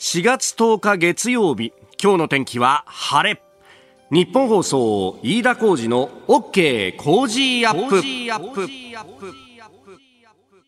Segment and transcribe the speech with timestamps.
[0.00, 3.42] 4月10日月曜日今日の天気は晴れ。
[4.10, 8.00] 日本放送飯田浩二の OK 工事アップ。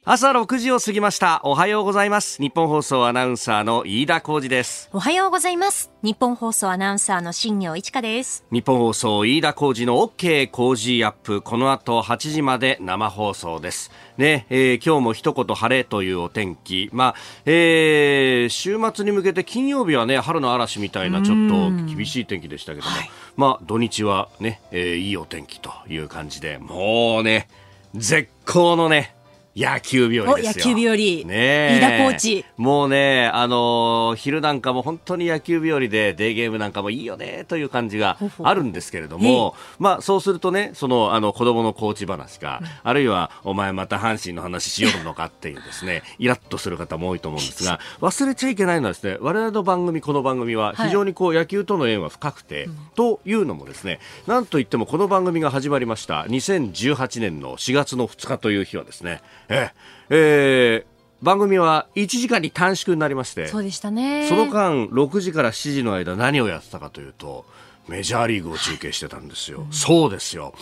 [0.04, 1.40] 朝6時を過ぎました。
[1.44, 2.42] おはようございます。
[2.42, 4.90] 日本放送アナウンサーの飯田浩二です。
[4.92, 5.92] おはようございます。
[6.02, 8.44] 日本放送アナウンサーの新業一華です。
[8.50, 11.40] 日本放送飯田浩二の OK 工事アップ。
[11.40, 13.92] この後8時まで生放送です。
[14.16, 16.90] ね、えー、今日も一言晴れというお天気。
[16.92, 17.14] まあ、
[17.46, 27.46] えー、週末に向けて金曜日はね春の嵐みたいなちょっと厳しい天気でしたけども、はい、まあ土日はね、えー、いいお天気という感じでもうね
[27.94, 29.14] 絶好のね
[29.54, 30.64] 野球日和ですよ。
[30.66, 30.96] 野球日和。
[31.28, 32.44] ね飯田コーチ。
[32.56, 59.70] もうね、あのー、昼なんかも本当に野球日和で、デーゲームなんかもいいよね、という感じがあるんですけれども、まあ、そうするとね、その、あの、子供のコーチ話か、うん、あるいは、お前また阪神の話しよるのかっていうですね、イラッとする方も多いと思うんですが、 忘れちゃいけないのはですね、我々の番組、この番組は、非常にこう、野球との縁は深くて、はい、というのもですね、なんといってもこの番組が始まりました、2018年の4月の2日という日はですね、え
[60.10, 60.84] え。
[61.22, 64.26] ー、番組は1時間に短縮になりましてそうでしたね。
[64.28, 67.44] その間6時から7時の間何をやってたかというと
[67.88, 70.54] メジャーリーグを中継してたんですよ、うん、そうですよ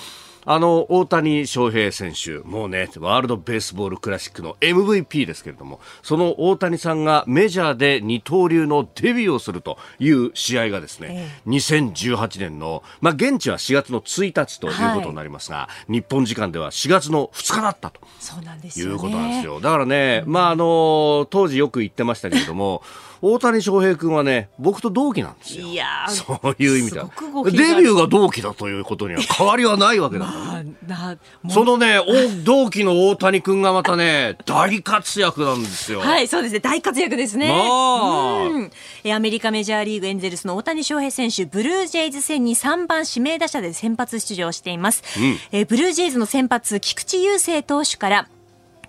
[0.46, 18.00] あの大谷翔平選手、もうね、ワールドベースボールクラシックの MVP ですけれども、その大谷さんがメジャーで二刀流のデビューをするという試合がですね、え2018年の、まあ、現地は4月の1日ということになりますが、はい、日本時間では4月の2日だったと。
[18.18, 19.60] そうなんですいうことなんですよ。
[19.60, 22.82] だからね、まあ、あの、当時よく言ってましたけれども、
[23.22, 25.66] 大谷翔平君はね、僕と同期なんですよ。
[25.66, 27.10] いやそういう意味では。
[27.44, 30.74] デビューが同期だということには変わりはないわけだからね。
[30.86, 31.98] まあ、そのね、
[32.44, 36.00] 同期の大谷君がまたね、大活躍なんですよ。
[36.00, 36.60] はい、そうですね。
[36.60, 37.48] 大活躍ですね。
[37.48, 45.02] まあ、アメリカメジャーリーグエンゼルスの大谷翔平選手、ブルージェイズ戦に3番指名打者で先発出場しています。
[45.18, 48.28] うん、えブルージェイズの先発、菊池雄星投手から、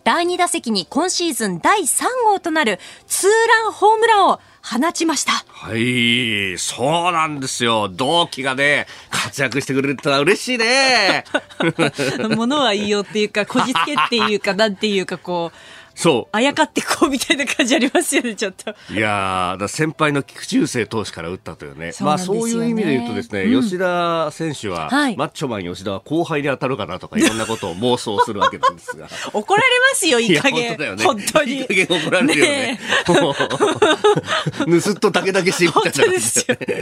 [0.03, 5.33] 第2打席に今シーズン第3号となるツーランホームランを放ちました。
[5.47, 7.89] はい、そうなんですよ。
[7.89, 11.23] 同期がね、活躍してくれるってのは嬉しいね。
[12.35, 15.57] ものは言いようっていうか、こじつけっていうか、なんていうか、こう、
[15.95, 16.35] そう。
[16.35, 18.73] あやかってこうみたいな感じありますよね、ちょっと。
[18.93, 21.93] いやだ先輩の菊池雄星投手から打ったというね。
[22.01, 29.07] まあそういう意味で言うとですね、うん、吉田選手は、はい、マッチョマン吉田は後輩に当たるかなとかいろんなことを妄想するわけなんですが。
[29.33, 30.69] 怒られますよ、いい加減。
[30.69, 31.03] 本当だよね。
[31.05, 31.51] 本当に。
[31.53, 32.79] いい加減怒られるよね。
[34.67, 36.79] ぬす っとだけだけしみたいな感じで、ね。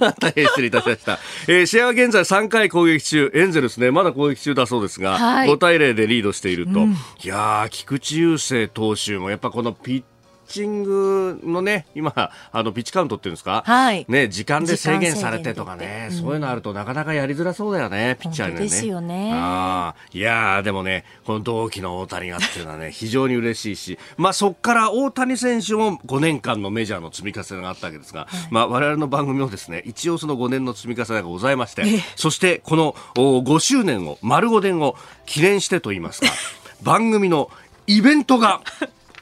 [0.20, 1.18] 大変失礼いたしました。
[1.48, 6.80] えー、試合は現在3回攻撃中、エンゼルスね、まだ攻撃中だそうですが、はい、5対0でリードしていると。
[6.80, 10.02] うん、いやー、菊池雄星投手もやっぱこのピッ
[10.46, 12.12] チングのね、今、
[12.52, 14.04] あの、ピッチカウントっていうんですか、はい。
[14.08, 18.60] ね、時間で制限されてとかね、うん、そういうのあるとなかなかやりづらそうだよね、ピッチャーにね。
[18.60, 19.32] ですよね。
[19.34, 31.84] ああ、いやでもね、この同期の大谷がっていうのはね、非常に嬉しいし、まあそっから大谷選手も5年間のメジャーの積み重ねがあったわけですが、はい、まあ我々の番組もですね、一応その5年の積み重ねがございまして、
[32.16, 36.28] そしてこの5周年を、丸5年を記念してと言いますか、
[36.82, 37.50] 番組の
[37.86, 38.62] イベントが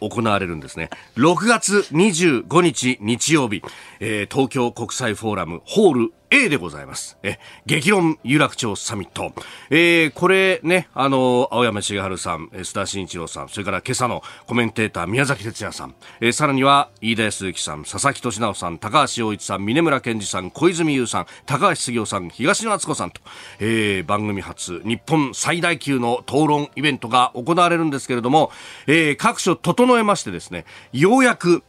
[0.00, 0.90] 行われるんですね。
[1.16, 3.62] 6月25日日曜日、
[4.00, 7.18] えー、東京国際フォーラムホール A でございます。
[7.22, 9.34] え、激論有楽町サミット。
[9.68, 23.20] えー、これね、あの、青山茂春さん、須田慎一郎さん、それから今朝のコメンテーター宮崎哲也さん、えー、さらには飯田康之さん、佐々木俊直さん、高橋洋一さん、峰村健二さん、小泉優さん、高橋杉雄さん、東野敦子さんと、
[23.58, 28.50] えー、番組初、日本最大級の討論イベントが行われるんですけれども、
[28.86, 31.62] えー、各所整えましてですね、ようやく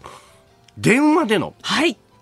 [0.78, 1.54] 電話での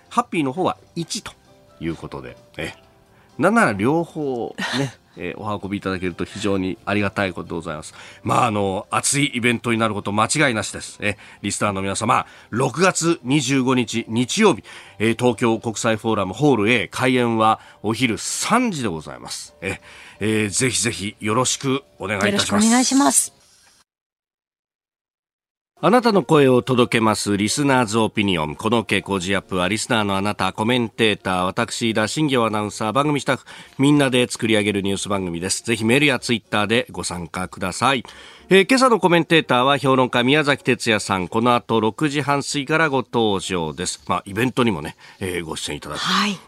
[0.08, 1.30] ハッピーの方は1と
[1.78, 2.74] いうことで、え、
[3.38, 7.94] なんなら両方ね、えー、お運びいただけると非常にありがたいことでございます。
[8.22, 10.98] まあ、あの、熱いイベントになること間違いなしです。
[11.00, 14.64] え、リスターの皆様、6月25日日曜日、
[14.98, 19.54] えー、東京国際フォーラムホール A 開演はお昼3時でございます。
[19.60, 19.80] え、
[20.20, 22.50] えー、ぜひぜひよろしくお願いいたします。
[22.50, 23.41] よろしくお願いします。
[25.84, 28.54] あなたの声を届けますリスナーズオピニオン。
[28.54, 33.44] この傾向ジアップはリスナーのあなた、コメンテーター、私、田新行アナウンサー、番組スタッフ、
[33.80, 35.64] みんなで作り上げるニュース番組です。
[35.64, 38.04] ぜひメールやツイッターでご参加ください。
[38.54, 41.26] えー、今朝のコメンテーターは評論家宮崎哲也さん。
[41.26, 44.04] この後6時半過ぎからご登場です。
[44.06, 46.00] まあ、イベントにもね、えー、ご出演いただく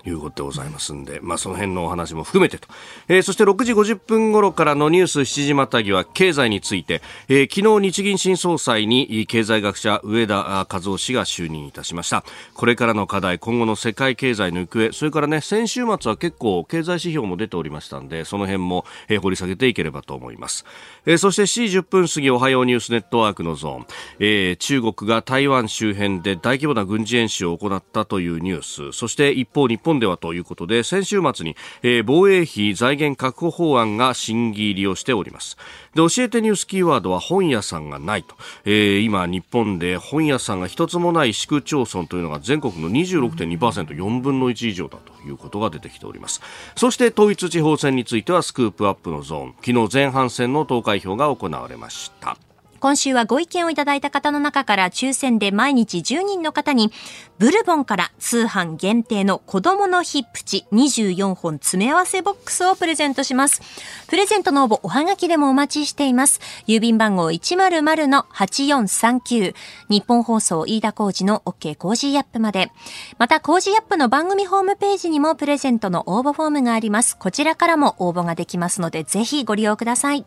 [0.02, 2.68] ということでございますんで、はい、まあ、その辺のお話も含めてと。
[3.08, 12.22] えー、そして6時50分頃からのニュース7時またぎは経済について、えー、昨日日銀新総裁に経済学者上田和夫氏が就任いたしました。
[12.52, 20.66] これからの課題、今後の世界経済の行方、それからね、先週末は結構経済指標も出ておりましたんで、その辺も、えー、掘り下げていければと思います。
[21.06, 23.87] えー、そして7時10分過ぎおはようニュースネットワークのゾーン、
[24.19, 28.96] えー、中国が台湾周辺で大規模な軍事演習を行ったというニュース。
[28.96, 35.56] そして一方日本ではということで先週末に、えー、防衛費財源確保法案が審議入りをしております。
[35.94, 46.41] で教えてニュースキーワードは本屋さんがないと、えー、今日本で本屋さんが一つもない市区町村というのが全国の 26.2%4 分の1以上だということが出てきております。
[46.76, 49.55] そして統一地方選についてはスクープアップのゾーン。
[49.64, 52.37] 昨日前半戦の投開票が行われました。
[52.84, 56.92] 今週はご意見をいただいた方の中から抽選で毎日10人の方に、
[57.38, 63.62] ブルボンから通販限定の子供のヒップチ24本詰め合わせボックスをプレゼントします。
[64.06, 66.42] プレゼントの応募おはがきでもお待ちしています。
[66.66, 69.54] 郵便番号100-8439
[69.88, 72.70] 日本放送飯田工事の OK 工事アップまで。
[73.16, 77.16] また工事アップの番組ホームページにもプレゼントの応募フォームがあります。
[77.16, 80.26] こちらからも応募ができますのでぜひご利用ください。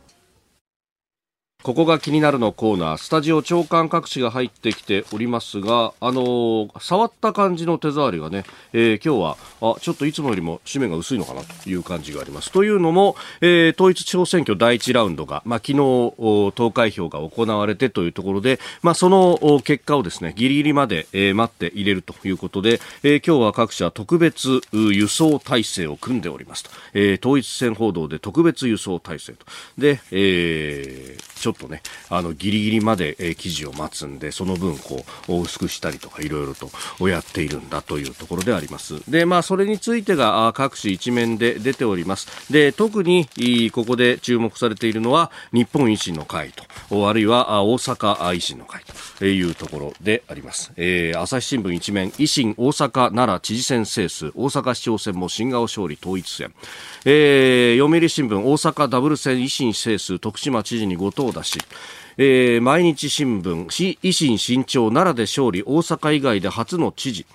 [1.68, 12.54] ここが気になるのコーナー、スタジオ長官各紙が入ってきておりますが、あのー、触った感じの手触りがね、えー、今日は、あ、ちょっといつもよりも紙面が薄いのかなという感じがあります。
[12.54, 15.78] というのも、えー、統一地方選挙第一ラウンドが、まあ、昨日、
[16.56, 26.70] 投開票が行われてというところで、まあ、その結果をですね、ギリギリまで、えー、待って入れるということで、えー、今日は各社特別輸送体制を組んでおりますと。
[26.94, 29.46] えー、統一選報道で特別輸送体制と。
[29.78, 36.70] で、えー、ちょっとね、あの、ギリギリまで、えー、記事を待つんで、その分、こう、薄くしたりとか、いろいろと
[37.08, 39.02] やっているんだというところであります。
[39.10, 42.52] で、まあ、それについてが、各紙一面で出ております。
[42.52, 43.28] で、特に、
[43.72, 46.54] ここで注目されているのは、日本維新の会
[46.90, 48.84] と、あるいは、大阪維新の会
[49.20, 50.72] というところであります。
[50.78, 56.54] えー、朝日新聞一面、維新大阪奈良知事選制数、大阪市長選も新顔勝利統一戦。
[57.06, 61.60] えー、読売新聞、大阪ダブル選維新制数、徳島知事に5党出し、
[62.18, 63.66] えー、毎日新聞、
[64.02, 67.26] 維新新潮奈良で勝利、大阪以外で初の知事、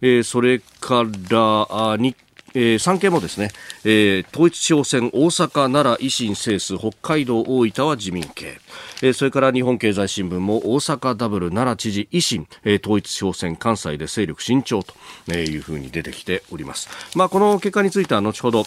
[0.00, 2.16] えー、それから日
[2.54, 3.50] えー、産経もですね、
[3.84, 5.10] えー、統一地方選。
[5.12, 8.58] 大阪、奈良、維新、制数、北海道、大分は自民系、
[9.02, 10.58] えー、それから日本経済新聞も。
[10.74, 13.56] 大阪ダブル、奈良知事、維新、えー、統一地方選。
[13.56, 16.88] 関西で勢力慎重というふうに出てきております。
[17.16, 18.66] まあ、この結果については後ほど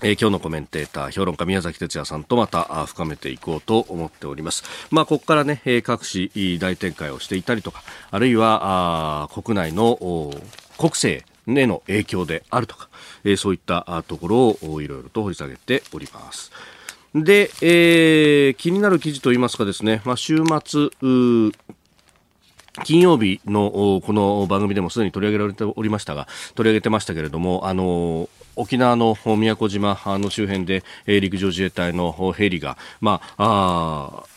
[0.00, 4.64] えー、今日のコメンテーター、評論家宮崎哲也さんとまた深めていこうと思っております。
[4.90, 9.98] まあ、ここからね、えー、各紙大展開をしていたりとか、あるいは、あ国内の
[10.78, 12.88] 国政への影響であるとか、
[13.24, 16.50] えー、そういったところをいろいろと掘り下げております。
[17.14, 20.88] で、えー、気になる記事といいますかですね、まあ、週末、
[22.84, 34.32] 金曜日のこの番組でもすでに取り上げられておりましたが、取り上げてましたけれども、あの、沖縄の宮古島の周辺で、陸上自衛隊のヘリが、まあ、あ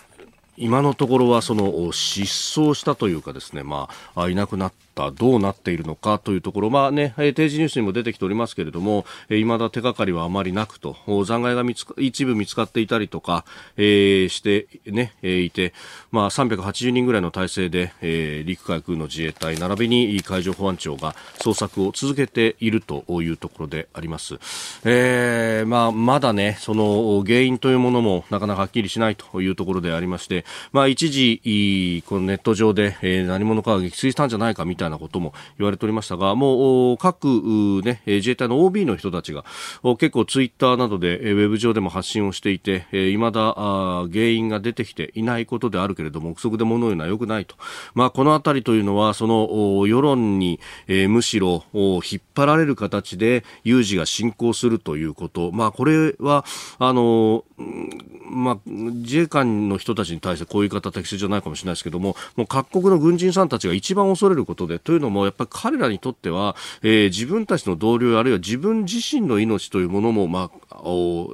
[0.58, 2.24] 今のところはその失
[2.60, 13.44] 踪したというかですね、まあ、いなくなっったどうなっているのかというところ、まあね、定時ニュースにも出てきておりますけれども、えー、未だ手がかりはあまりなくと、残骸が見つか一部見つかっていたりとか、
[13.76, 15.74] えー、してね、えー、いて、
[16.12, 24.36] まあ、380人ぐらいの体制で、えー、陸海空の自衛隊並びに海上保安庁が捜索を続けているというところであります。
[24.86, 39.44] えー、まあ、まだね、その原因というものもなかなかはっきりしないというところでありまして、まあ、一時、このネット上で、えー、何者かが撃墜したんじゃないかみたいなたいなことも言われておりましたが、もう各、ね、自衛隊の OB の人たちが
[39.98, 43.56] 結構ツイッターなどでウェブ上でも発信をしていて、えー、未だ
[44.12, 47.56] 原因が出てきていないことであるけれども、憶測で物言うのは良くないと。
[47.94, 55.52] まあ、このあたりというのは、その世論に、むしろ引っ張られる形で有事が進行するということ。
[55.52, 56.46] まあ、これは、
[56.80, 57.44] あの、
[58.30, 70.78] まあ、自衛官の人たちに対してこういう方適切じゃないかもしれないですけども、もう各国の軍人さんたちが一番恐れることで、というのも、やっぱり彼らにとっては、えー、自分たちの同僚あるいは自分自身の命というものも、まあ、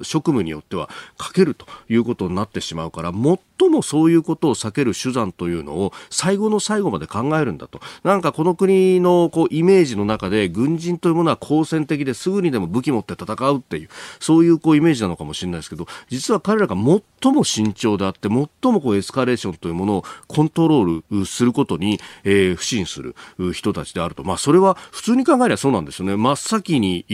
[0.04, 3.40] 職務によってはかけるということになってしまうから、最
[3.70, 7.80] もそういうことを避ける手段というのを最後の最後まで考えるんだと。
[8.04, 13.90] なんかこの国のこうイメージの中で軍人というものは好戦的ですぐにでも武器持って戦うっていう、
[14.20, 23.16] そういうこうイメージなのかもしれないですけど、実は彼らが最も慎重であって、最もこうエスカレーションというものをコントロールすることに、えー、不信する
[23.54, 24.24] 人たちであると。
[24.24, 26.16] まあそれは普通に考えればそうなんですよね。
[26.16, 27.06] 真っ先に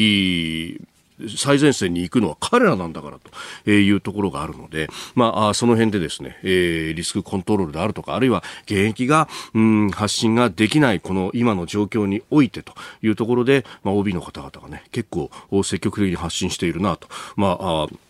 [1.38, 3.20] 最前線に行くのは彼らなんだから
[3.66, 15.30] というところがあるので、まあ、その辺でですね、えー、リスクコントロールであるとか、あるいは現役が、うん、発信ができないこの今の状況においてというところで、まあ、OB の方々がね、結構
[15.64, 17.08] 積極的に発信しているなと。
[17.36, 18.07] まあ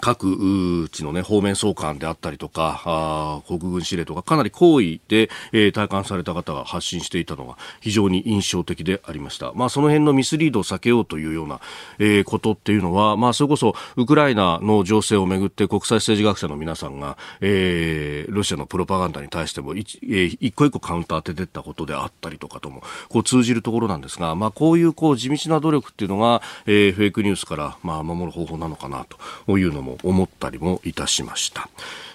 [0.00, 9.52] 各地のね、方面総監であったりとか、あ国軍司令とか、かなり好意で、えー、体感された方が発信していたのが非常に印象的でありました。
[9.54, 11.60] まあ、その辺のミスリードを避けようというような、
[11.98, 29.06] えー、ことっていうのは、まあ、それこそ、ウクライナの情勢をめぐって国際政治学者の皆さんが、えー、ロシアのプロパガンダに対しても一、えー、一個一個カウンター当ててったことであったりとかとも、こう通じるところなんですが、まあ、こういうこう地道な努力っていうのが、えー、フェイクニュースから、まあ、守る方法なのかな
[29.46, 31.68] というのも思ったりもいたしました。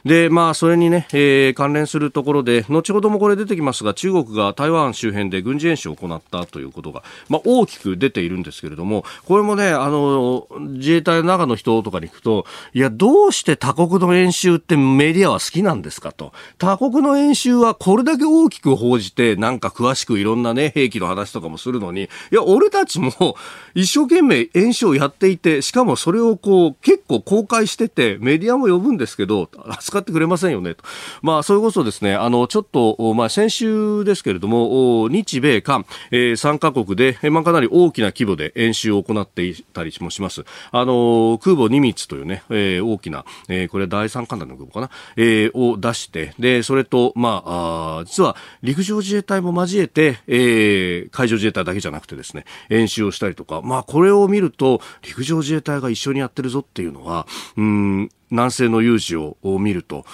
[0.08, 16.32] で、まあ、それにね、えー、関連するところで、後ほどもこれ出てきますが、中国が台湾周辺で軍事演習を行ったということが、まあ、大きく出ているんですけれども、これもね、あの、自衛隊の中の人とかに聞くと、いや、どうして他国の演習ってメディアは好きなんですかと。
[16.58, 23.36] 他国の演習はこれだけ大きく報じて、なんか詳しくいろんなね、兵器の話とかもするのに、いや、俺たちも
[23.76, 30.84] 一生懸命演習をやっていて、しかもそれをこう、結構公開してて、メディアも呼ぶんですけど、扱ってくれませんよねと。
[31.22, 40.46] まあ、それこそですね、あの、ちょっと、まあ、先週ですけれども、日米韓、えー、3カ国で、まあ、かなり大きな規模で演習を行っていたりもします。
[40.72, 60.06] あの、空母ニミッツというね、えー、大きな、えー、これ第三艦隊の空母かな、えー、を出して、で、それと、まあ、あ実は陸上自衛隊も交えて、えー、海上自衛隊だけじゃなくてですね、演習をしたりとか、まあ、これを見ると、陸上自衛隊が一緒にやってるぞっていうのは、うん、南西の有事を見ると、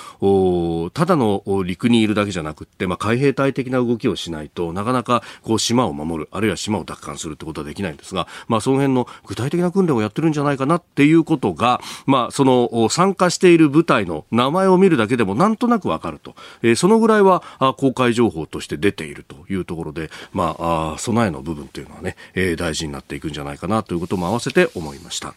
[0.94, 17.44] ただの陸にいるだけじゃなくって、まあ、海兵隊的な動きをしないとなかなかこう島を守る、あるいは島を奪還するってことはできないんですが、まあ、その辺の具体的な訓練をやってるんじゃないかなっていうことが、まあ、その参加している部隊の名前を見るだけでもなんとなくわかると、えー、そのぐらいは
[17.78, 25.34] 公開情報として出ているというところで、まあ、備えの部分というのはね、えー、大事になっていくんじゃないかなということも合わせて思いました。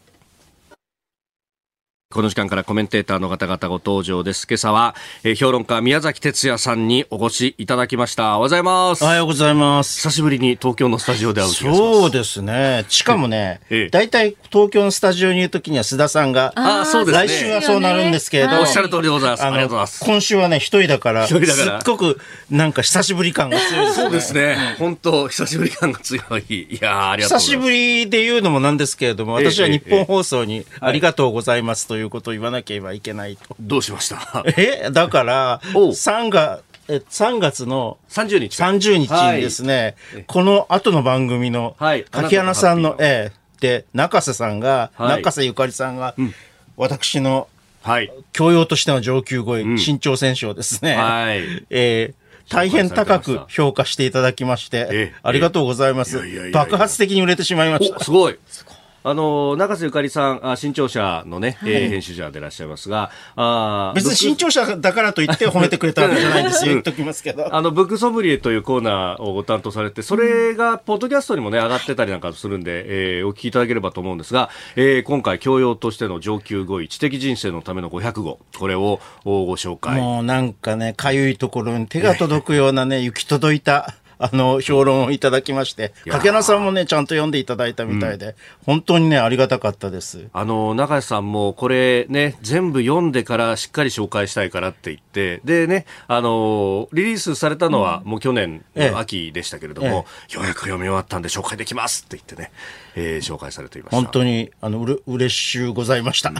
[2.08, 4.46] この時間からコメンテーターの方々ご登場です。
[4.48, 4.94] 今朝は、
[5.24, 8.22] えー、評論家宮崎哲也さんにお越しいただきました。
[8.22, 9.02] おはようございます。
[9.02, 9.96] おはようございます。
[9.96, 12.84] 久しぶりに東京のスタジオで会うそうですね。
[12.88, 13.60] しかもね、
[13.90, 17.26] 大体、ええ、東京のスタジオにいるときには須田さんが、あそうですね。
[17.26, 19.44] 来週はそうなるんですけれど、ね、おっしゃる通りでございます。
[19.44, 20.04] ありがとうございます。
[20.04, 22.20] 今週はね、一人だから、一人だから、すっごく
[22.52, 24.04] なんか久しぶり感が強いです、ね。
[24.04, 24.76] そうですね。
[24.78, 26.68] 本当久しぶり感が強い。
[26.70, 27.46] いやありがとうございます。
[27.46, 33.56] 久しぶりで言うのもなんですけれども、私は日本放送にありがとうございますということを言わなけはいけないと。
[33.60, 34.44] どうしました？
[34.56, 34.90] え？
[34.90, 41.76] だから、3月、え3月の30日 ,30 日にですね、はい、この後の番組の、
[42.10, 46.34] 柿花さんの、ええ、で、中瀬さんが、はい、中瀬ゆかりさんが、うん、
[46.76, 47.48] 私の、
[47.82, 56.22] はい、教養としての上級声、うん、新潮選手をですね、はい、 えー大変高く評価していただきまして、ありがとうございます。
[56.52, 57.98] 爆発的に売れてしまいました。
[57.98, 58.38] すごい。
[59.08, 67.54] あの中瀬ゆかりさん、あ新潮社のね、はい、えー、編集者でいらっしゃいますが、あ別に新潮社だからといって褒めてくれたわけじゃないんですよ、 言っときますけど。
[67.54, 80.00] あの、ブックソムリエというコーナーをご担当されて、それがポッドキャストにもね、上がってたりなんかするんで、えー、お聞きいただければと思うんですが、えー、今回教養としての上級語彙、知的人生のための500語、これをご紹介。
[80.00, 83.94] もうなんかね、かゆいところに手が届くようなね、 行き届いた。
[84.18, 90.28] あの、評論をいただきまして、掛野さんもね、ちゃんと読んでいただいたみたいで、うん、本当にね、ありがたかったです。
[90.32, 99.94] あの、中瀬さんも、これね、全部読んでからしっかり紹介したいからって言って、でね、あの、リリースされたのは、もう去年の秋でしたけれども、ええ
[100.32, 102.52] え、ようやく読み終わったんで紹介できますって言ってね、
[102.94, 103.96] えー、紹介されていました。
[103.96, 106.32] 本当に、あの、うれ、嬉しゅうございました。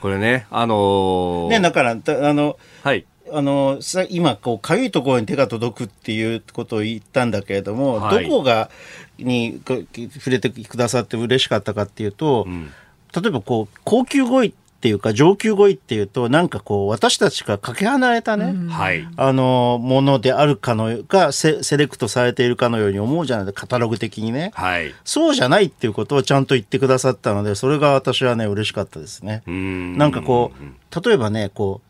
[0.00, 1.96] これね、あのー、ね、だから、あ
[2.32, 3.04] の、はい。
[3.32, 8.70] あのさ今こうかゆいところに手が届くっていうことを言ったんだけれども、はい、どこが
[9.18, 12.70] に触れてくださって嬉しかったかっていうと、うん、
[13.14, 18.70] 例えばこう高級語彙っていうか上級語彙っていうとなんかこう私たちからかけ離れたね、うん、
[19.16, 29.44] あのものであるかのがセセレクトされているかのように思うじゃないですかカタログ的にね、はい、そうじゃないっていうことをちゃんと言ってくださったのでそれが私はね嬉しかったですね。
[29.52, 29.96] ん。
[29.96, 31.80] なんかこう例えばねこ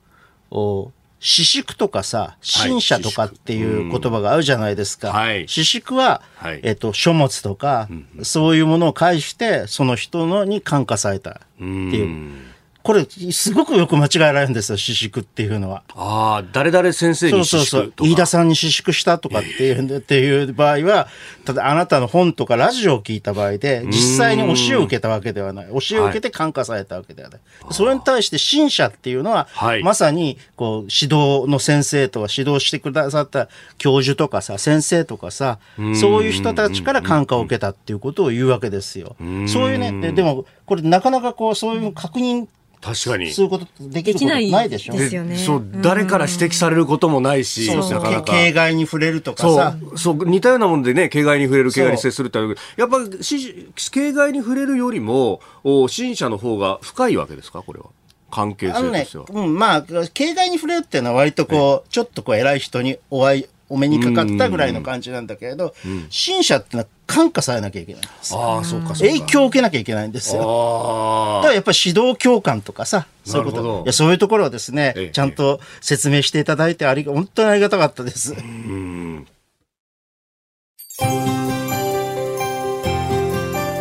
[0.51, 5.13] うお私淑とかさ、新社とかっていう言葉があるじゃないですか。
[5.13, 7.87] はい、私淑は、はい、えっ、と、書物とか、
[8.17, 12.53] うん、そういうものを介して、その人のに感化されたっていう。
[12.83, 15.83] これ、すごくよく間違えられるんですよ、私淑っていうのは。
[15.95, 18.09] ああ、誰々先生にそうそうそう。
[18.09, 21.09] 飯田さんに私淑したとかっていう、っていう場合は、
[21.45, 25.67] ただあなたの本とかラジオを聞いた場合で、実際に教えを受けたわけではない。
[25.67, 27.41] 教えを受けて感化されたわけではない。
[27.63, 33.49] はい、それに対して新社っていうのは、はい、まさに、こう、指導の先生とか指導してくださった
[33.79, 35.59] 教授とかさ、先生とかさ、
[35.95, 39.17] そういう人たちから感化を受けたっていうことを言うわけですよ。
[39.47, 42.47] そういうね、でも、これなかなかこう、そういう確認
[42.81, 43.31] 確かに。
[43.31, 44.95] そういうことできることないでしょ。
[44.95, 45.37] ですよね。
[45.37, 49.77] そう、誰から指摘されることもないし、そうそう、形骸に触れるとかさ。
[49.79, 52.39] そう、そう、似たようなもんでね、形骸に触れる、形骸に接するって
[52.79, 57.87] やっぱ、形骸に触れるよりも、お新社の方が深いわけですか、これは。
[58.31, 59.25] 関係性としては。
[59.27, 65.75] ね、うん、まあ、形骸に触れるっていうのは割とこう、ちょっとこう偉い人にお会い、お目にかかったぐらいの感じなんだけれど、
[66.11, 70.43] 新社ってのは感化されなきゃいけないんですああ、そうか、影響を受けなきゃいけないんですよ。
[70.43, 73.83] だからやっぱり指導教官とかさ、そういうこと。
[73.85, 78.35] いや、そういうところをですね、ちゃんと説明していただいて、あり本当にありがたかったです。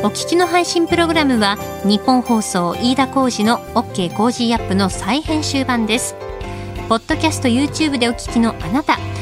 [0.04, 6.16] お聞きの配信プログラムは日本放送飯田浩司の OK コージーアップの再編集版です。
[6.90, 8.98] ポッドキャスト YouTube でお聞きのあなた。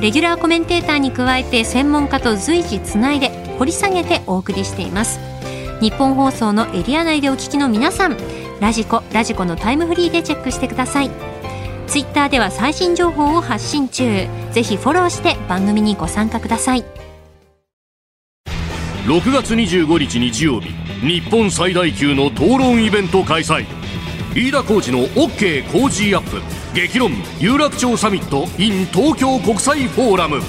[0.00, 5.18] レギュラーコメンテーターに加えて専門家と随時つないで掘り下げてお送りしています。
[5.80, 8.16] 日本放送のエリア内でお聞きの皆さん
[8.60, 11.10] ラジコラジコのタイムフリーでチェックしてください。
[11.86, 14.26] ツイッターでは最新情報を発信中。
[14.52, 16.84] ぜひフォローして番組にご参加ください。
[19.06, 20.68] 6月25日日曜日
[21.00, 23.64] 日本最大級の討論イベント開催。
[24.34, 26.42] 飯田浩司の OK 工事アップ。
[26.86, 27.10] 激論
[27.40, 30.40] 有楽町サミット in 東京国際フォーラム。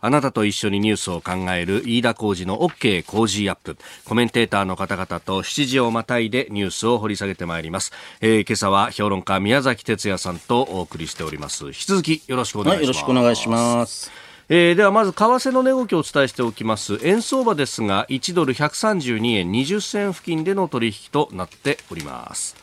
[0.01, 3.77] あなたと一緒にニュースを考える飯田浩二の OK 工事アップ。
[4.05, 7.92] コメンテーターの方々と7時をまたいでニュースを掘り下げてまいります。
[8.21, 11.66] えー、今朝は評論家宮崎哲也さんとお送りしております。
[11.66, 12.81] 引き続きよろしくお願いします。
[12.81, 14.11] はい、よろしくお願いします。
[14.49, 22.57] えー、ではまず為替の値動きをお伝えしておきます円相場ですが1ドル132円20銭付近での取引となっております、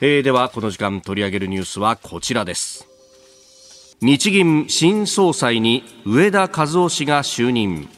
[0.00, 2.86] えー、ではこの時間取り上げるニュースはこちらです。
[4.02, 7.88] 日銀新総裁に上田和夫氏が就任。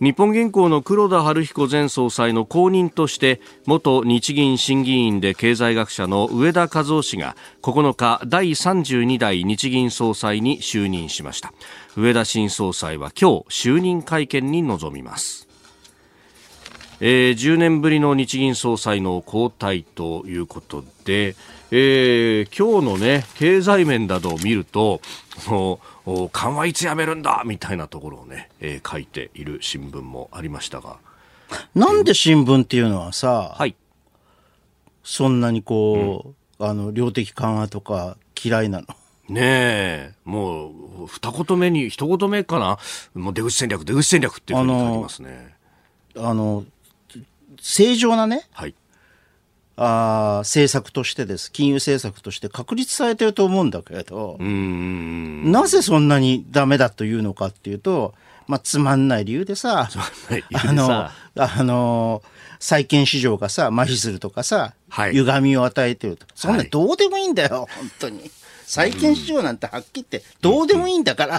[0.00, 11.52] 日本銀行の黒田晴彦前総裁の後任として元日銀審議員で経済学者の上田和夫氏が9日第32代日銀総裁に就任しました。
[11.96, 15.53] 上田新総裁は今日就任会見に臨みます。
[17.06, 21.36] えー、10年ぶりの日銀総裁の交代ということで、
[21.70, 25.02] えー、今日のね経済面などを見ると
[26.32, 30.96] 緩和いつやめるんだみたいなところをね、えー、書いている新聞もありましたが。
[31.74, 33.76] なんで新聞っていうのはさ、はい、
[35.02, 38.86] そんなにこう、うん、あの、量的緩和とか嫌いなの？
[39.28, 42.78] ねえ、もう、二言目に、一言目かな、
[43.14, 45.54] もう出口戦略、出口戦略っていうふうに書きますね。
[46.16, 46.64] あの、
[47.66, 48.74] 正常なね、はい、
[49.78, 51.50] あ政策としてです。
[51.50, 58.12] 金融政策として確立されてると思うんだけれどなぜそんなにダメだというのかっていうと、
[58.46, 62.22] まあ、つまんない理由でさあのあの
[62.60, 66.26] 債券市場がさ麻痺するとかさ、はい、歪みを与えてると。
[66.34, 68.30] そんなどうでもいいんだよ、はい、本当に。
[68.66, 71.38] 債券市場なんてはっきり言ってどうでもいいんだから、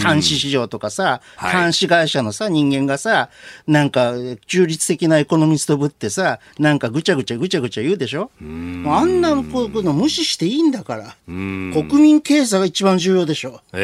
[0.00, 3.30] 端子市場とかさ、端子会社のさ、人間がさ、
[3.66, 4.14] なんか
[4.46, 8.30] 中立的なエコノミストぶってさ、なんかぐちゃぐちゃぐちゃぐちゃ言うでしょ？
[8.40, 11.16] あんなこと無視していいんだから。
[11.26, 13.60] 国民経済が一番重要でしょ。
[13.72, 13.82] ええええ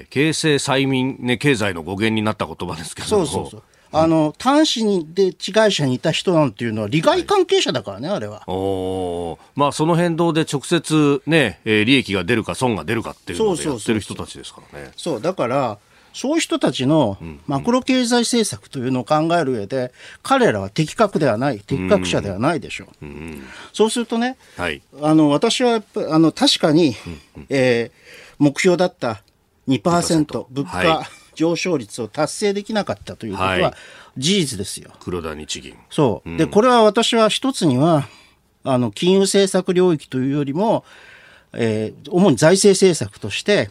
[0.00, 3.62] ええ経済催眠ね、経済の語源になった言葉ですけどそうそうそう。
[3.92, 8.42] あの、端子にで、地会社にいた人なんていうのは、利害関係者だからね、あれは。
[8.48, 14.90] おまあ、その変動で直接ね、えー、利益が出るか損が出るかっていうのでやってる人たちですからね。
[14.96, 15.78] そうだから、
[16.16, 23.04] そういう人たちのマクロ経済政策というのを考える上で、彼らは的確ではない、的確者ではないでしょう。
[23.04, 23.10] うん。
[23.10, 23.42] うん、
[23.74, 27.12] そうするとね、はい、あの私はやっぱあの確かに、うん。
[27.12, 29.22] うん、えー、目標だった
[29.68, 33.74] 2%、物価、はい上昇率を達成できなかったということは
[34.16, 34.90] 事実ですよ。
[34.90, 35.76] はい、黒田日銀。
[35.90, 36.30] そう。
[36.30, 38.08] うん、で、これは私は一つには、
[38.64, 40.84] あの、金融政策領域というよりも、
[41.52, 43.70] えー、主に財政政策として、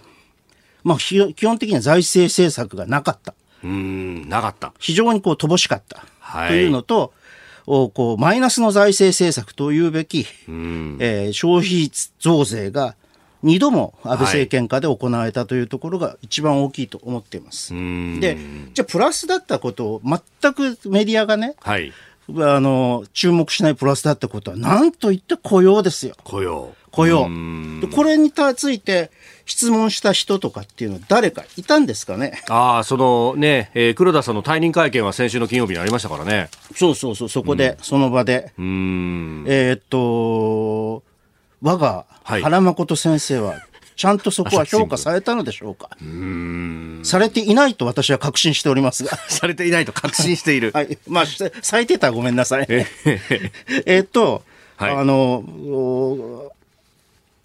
[0.84, 3.34] まあ、基本的には財政政策がなかった。
[3.64, 4.74] うん、なかった。
[4.80, 6.06] 非常にこう乏しかった。
[6.20, 7.14] はい、というのと、
[7.68, 12.96] おこうマイナスの財政政策というべき、うん、えー、消費増税が
[13.46, 17.74] 2度も安倍政権下で行われたというところが一番大きいと思っています。
[17.74, 18.38] で、
[18.74, 21.94] じゃあプラスだったことを全くメディアがね、はい、
[22.30, 26.16] あの、注目しないプラスだったことは、なんといって雇用ですよ。
[26.24, 26.74] 雇用。
[26.92, 27.30] 雇用。
[27.82, 29.12] でこれについて
[29.46, 36.50] 質問した人とかっていうのは誰かいたんですかねああ、そのね、えー、黒田さんの退任会見は先週の金曜日にありましたからね。
[36.74, 38.54] そうそうそう、そこで、その場で。
[38.58, 41.04] えー、っと、
[41.66, 43.56] 我が原誠先生は、
[43.98, 45.90] ちゃんとそこは評価されたのでしょうか？
[47.04, 49.18] されていないと私は確信しておりますが。
[49.30, 50.72] されていないと確信している。
[50.74, 51.00] はい。
[51.08, 52.68] まあ、されてたらごめんなさい。
[52.70, 54.44] え っと、
[54.78, 56.52] はい、あの、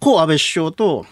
[0.00, 1.06] 故安倍首相と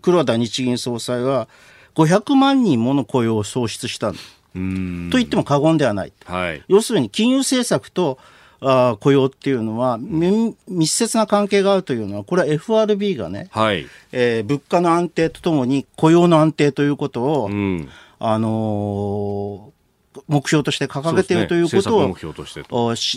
[0.00, 1.48] 黒田日銀総裁は
[1.96, 4.18] 500万人もの雇用を創出したと
[4.52, 6.12] 言っても過言ではない。
[6.24, 8.18] はい、要するに金融政策と
[8.60, 13.86] あ雇用っていうのは、密接な関係があるというのは、これは FRB がね、はい。
[14.12, 17.88] えー、物価の安定とともに雇用の安定ということを、うん、
[18.18, 22.14] あのー、目標として掲げているということを、ね、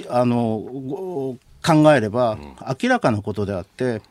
[0.10, 2.38] あの考えれば、
[2.82, 4.02] 明らかなことであって、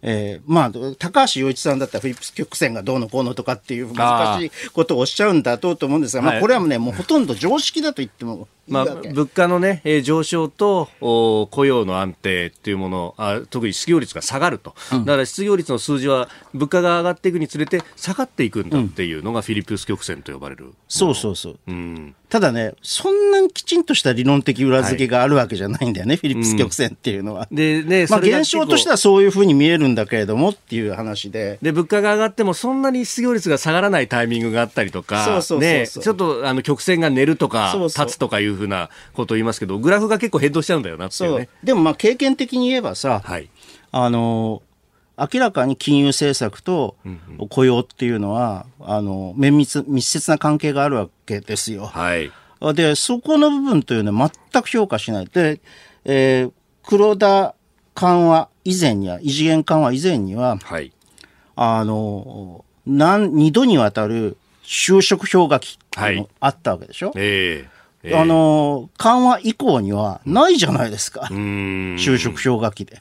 [0.00, 31.58] えー、まあ、高橋洋一さんだったらフィリップス曲線がどうのこうのとかっていう難しいことをおっしゃうんだろうと思うんですが、まあ、これはね、もうほとんど常識だと言ってもまあ、物価の、ね、上昇と雇用の安定っていうものあ特に失業率が下がると、うん、だから失業率の数字は物価が上がっていくにつれて下がっていくんだっていうのがフィリップス曲線と呼ばれる、そうそうそう、うん、ただねそんなにきちんとした理論的裏付けがあるわけじゃないんだよね、はい、フィリップス曲線っていうのは、でねまあ、現象としてはそういうふうに見えるんだけれどもっていう話で。
[31.62, 41.48] で物価が上がってもそんなに失業率が下がらないタイミングがあったりとかそうそうそうそう、ね、ちょっとあの曲線が寝るとか立つとかいうふうなこと言いますけど、グラフが結構変動しちゃうんだよなっていうね。
[41.62, 43.48] でもまあ経験的に言えばさ、はい、
[43.90, 44.62] あの、
[45.18, 46.96] 明らかに金融政策と
[47.48, 51.86] 雇用っていうのは、あの、綿密、密接な関係があるわけですよ。
[51.86, 52.30] はい。
[52.74, 55.26] で、そこの部分というのは全く評価しない。
[55.26, 55.60] で、
[56.04, 56.52] えー、
[56.84, 57.54] 黒田
[57.94, 60.92] 緩和以前には、異次元緩和以前には、はい、
[61.56, 71.28] あの、何、二度にわたる就職氷河期っていあったわけでしょ、はい、えーえー、あの、緩和以降にはないじゃないですか。
[71.30, 73.00] 就職氷河期で。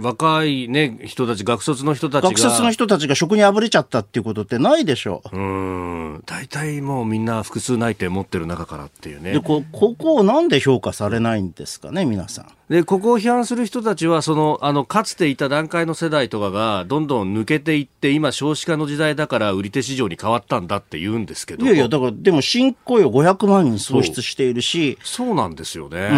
[0.00, 2.28] 若いね、人たち、学卒の人たちが。
[2.30, 5.36] 学卒の人たちが職にあぶれちゃったっていうことってないでしょう。
[5.36, 6.22] うん。
[6.24, 9.32] 大体もうみんな複数内定持ってる中からっていうね。
[9.32, 12.46] で、こ、ここをなんで評価されないんですかね、皆さん。
[12.70, 21.64] で、ここを批判する人たちは、その、あの、かつていた段階の世代とかが、どんどん抜けていって、今少子化の時代だから売り手市場に変わったんだって言うんですけど。
[21.64, 24.98] いやいや、だから、でも新雇用500万人創出しているし。
[25.02, 26.08] そうなんですよね。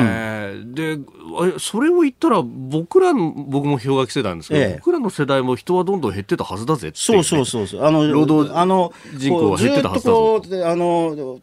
[0.55, 0.99] うん、で、
[1.59, 8.49] それを言ったら、僕らの、僕も氷河期世代なんですけど、ええ、僕らの世代も人はどんどん減ってたはずだぜって、ね、そうそうそうあの、労働
[9.17, 10.43] 人口は減ってたはずだぞ。
[10.65, 11.41] あの、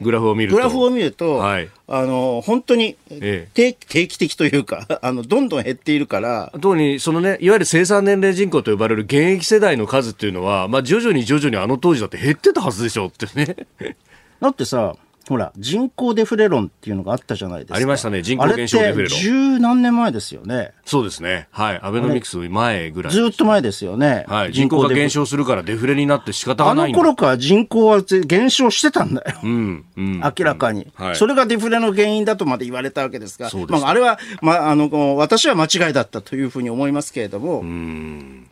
[0.00, 0.56] グラフを見ると。
[0.56, 3.74] グラフを見ると、はい、あの、本当に定,、定
[4.08, 6.52] 期的というか、 あの、どんどん減っているから。
[6.60, 13.56] 特に、そのね、いわゆる生産年齢人口と呼ばれる現役世代の数っていうのは、まあ、徐々に徐々にあの当時だって減ってたはずでしょってね。
[14.40, 14.96] だってさ、
[15.28, 17.76] ほら、人口デフレ論っていうのがあったじゃないですか。
[17.76, 19.18] ありましたね、人口減少デフレ論。
[19.18, 20.72] 十何年前ですよね。
[20.84, 21.48] そうですね。
[21.50, 21.80] はい。
[21.82, 23.12] アベノミクス前ぐらい。
[23.12, 24.26] ずっと前ですよね。
[24.28, 24.52] はい。
[24.52, 29.38] 人口が減少するからデフレになって仕方がないあの頃から人口は減少してたんだよ。
[29.42, 29.84] うん。
[29.96, 38.46] うん、明らかに、うんはい、それがデフレの原因だとまで言われたわけですが、そうですまあ、あれは、まあ、あの、私は間違いだったというふうに思いますけれども、うん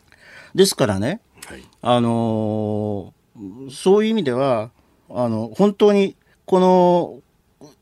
[0.55, 4.71] ですからね、はい、あのー、そういう意味では、
[5.09, 7.19] あの、本当に、この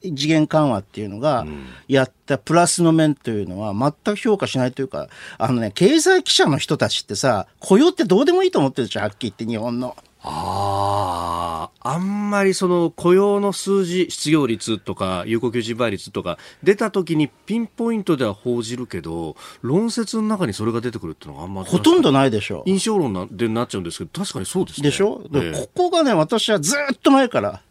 [0.01, 1.45] 次元緩和っていうのが、
[1.87, 9.95] やったプラスの面というのは、全く評価しないというか、あのね、経済記者の人たちってさ、雇用ってどうでもいいと思ってるでしょ、はっきり言って、日本の。
[10.23, 21.69] ああ、あんまりその雇用の数字、失業率とか有効求人倍率とか出た時にピンポイントでは報じるけど、論説の中にそれが出てくるっていうのがあんまり。
[21.69, 22.61] ほとんどないでしょ。
[22.67, 24.89] 印象論なでなっちゃうんですけど、確かにそうですね。
[24.89, 27.61] でしょ、えー、ここがね、私はずっと前から、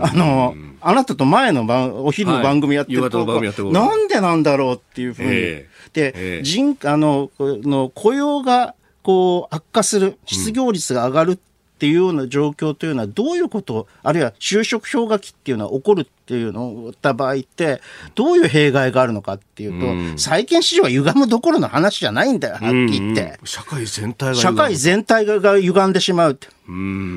[0.00, 5.28] あの、あなたと前の番、お昼の番組やってると、はい、なんでなんだろうっていうふうに。
[5.32, 11.36] えー、で、えー、人、あの、の雇用が、こう、悪化する、失業率が上がるっ
[11.76, 17.82] っていうような状況というのはどういうことあるいは就職氷河期っていうのは起こるっていうのをった場合って
[18.14, 26.48] どういう弊害があるのかっていうと、うん、債券市場が歪むどころの話じゃないんだよはっきり言って、うんうん、社会全体が社会全体が歪んでしまうって。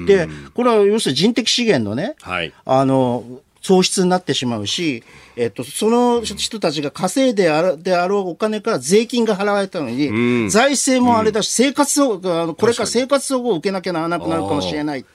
[0.05, 3.23] でこれは要するに人的資源のね、はい、あの
[3.61, 5.03] 喪失になってしまうし、
[5.35, 15.05] えっと、その人たちが稼いであであろうお金から税金が払われたのに、うん、財政もあれだし、生活を、あのこれから生活保護を受けなきゃならなくなるかもしれない。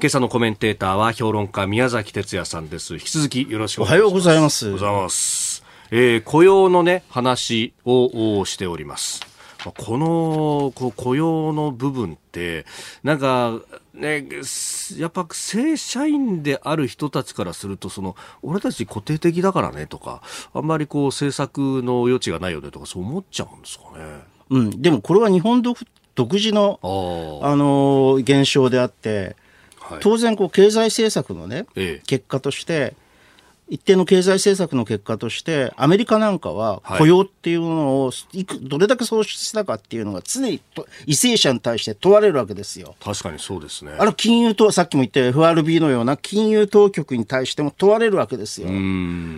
[0.00, 2.94] 今朝のコメンテーターは評論家宮崎哲也さんです。
[2.94, 4.04] 引き続きよろしくお願いします。
[4.04, 4.70] おはようございます。
[4.70, 5.64] ございます。
[5.90, 9.26] えー、雇用のね、話をしております。
[9.64, 12.64] このこう雇用の部分って、
[13.02, 13.58] なんか、
[13.98, 14.26] ね、
[14.96, 20.22] やっぱ正社員である人たちからすると、その、俺たち固定的だからねとか、
[20.54, 24.20] あんまりこう政策の余地がないよねとか、そう思っちゃうんですかね。
[24.50, 25.76] うん、でもこれは日本独
[26.32, 26.78] 自の、
[27.42, 29.36] あの、現象であって、
[29.80, 32.94] はい、当然こう経済政策のね、ええ、結果として、
[33.70, 42.94] 一定の経済政策の結果として、アメリカなんかは雇用っていうのをいく、どれだけ創出したかっていうのが常に為政者に対して問われるわけですよ。
[43.02, 43.92] 確かにそうですね。
[43.98, 48.68] あの金融と、さっきも言った FRB のような金融当局に対しても問われるわけですよ。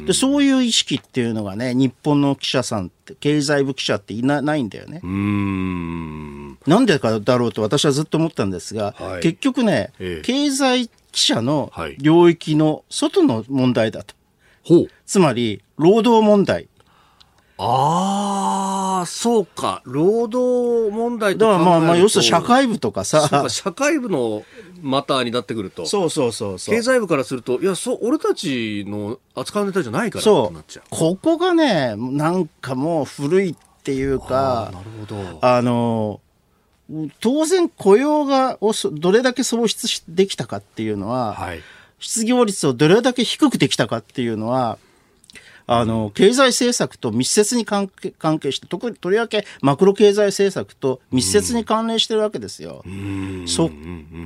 [0.06, 5.00] でそういう意識っていうのがね、日本の記者さんって、経済部記者っていなないんだよね。
[5.02, 14.14] うんなんでかだろうと私はずっと思ったんですが、はい、結局ね、ええ、経済記者の領域の外の問題だと。
[14.64, 14.88] ほう。
[15.06, 16.68] つまり、労働問題。
[17.62, 19.82] ああ、そうか。
[19.84, 21.52] 労働問題とか。
[21.52, 23.46] だからまあまあ、要するに社会部とかさ。
[23.50, 24.44] 社会部の
[24.80, 25.84] マターになってくると。
[25.84, 26.74] そうそうそうそう。
[26.74, 30.64] 経済部からすると、いや、そう、俺たちの扱うネタじゃないからそう。
[30.88, 35.38] ここがね、なんかもう古いっていうか、なるほど。
[35.42, 36.20] あの、
[37.20, 38.58] 当然雇用が
[38.92, 41.60] どれだけ創出できたかっていうのは、はい
[42.00, 44.78] 失業率をどれだけ低くできたかっていうのは、
[45.72, 52.82] あの、経済政策と密接に関係関係して、特にとりわけマクロ経済政策と密接に関連してるわけですよ。
[53.46, 53.70] そ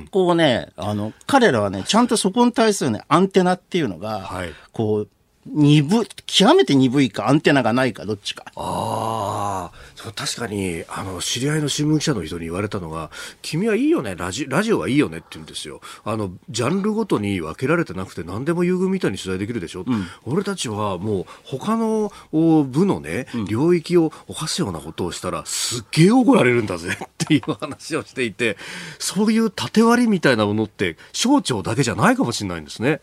[0.09, 5.07] こをね、あの、彼らはね、ちゃんとそこに対するね、アンテナっていうのが、はい、こう、
[5.45, 8.45] 鈍、極めて鈍いか、アンテナがないか、どっちか。
[8.55, 13.09] ああ、確かにあの知り合いの新聞記者の人に言われたのが
[13.41, 15.81] 君はいいよねラジラジオはいいよねって言うんですよ。
[16.03, 28.57] あのジャンルごとに分けられてなくて何でも優遇みたいに取材できるでしょ、うん、俺たちはもう他の部のね、うん、領域を犯すようなことをしたらすっげえ怒られるんだぜ っていう話をしていて
[28.99, 33.01] そういう縦割りみたいなものって省庁だけじゃないかもしれないんですね。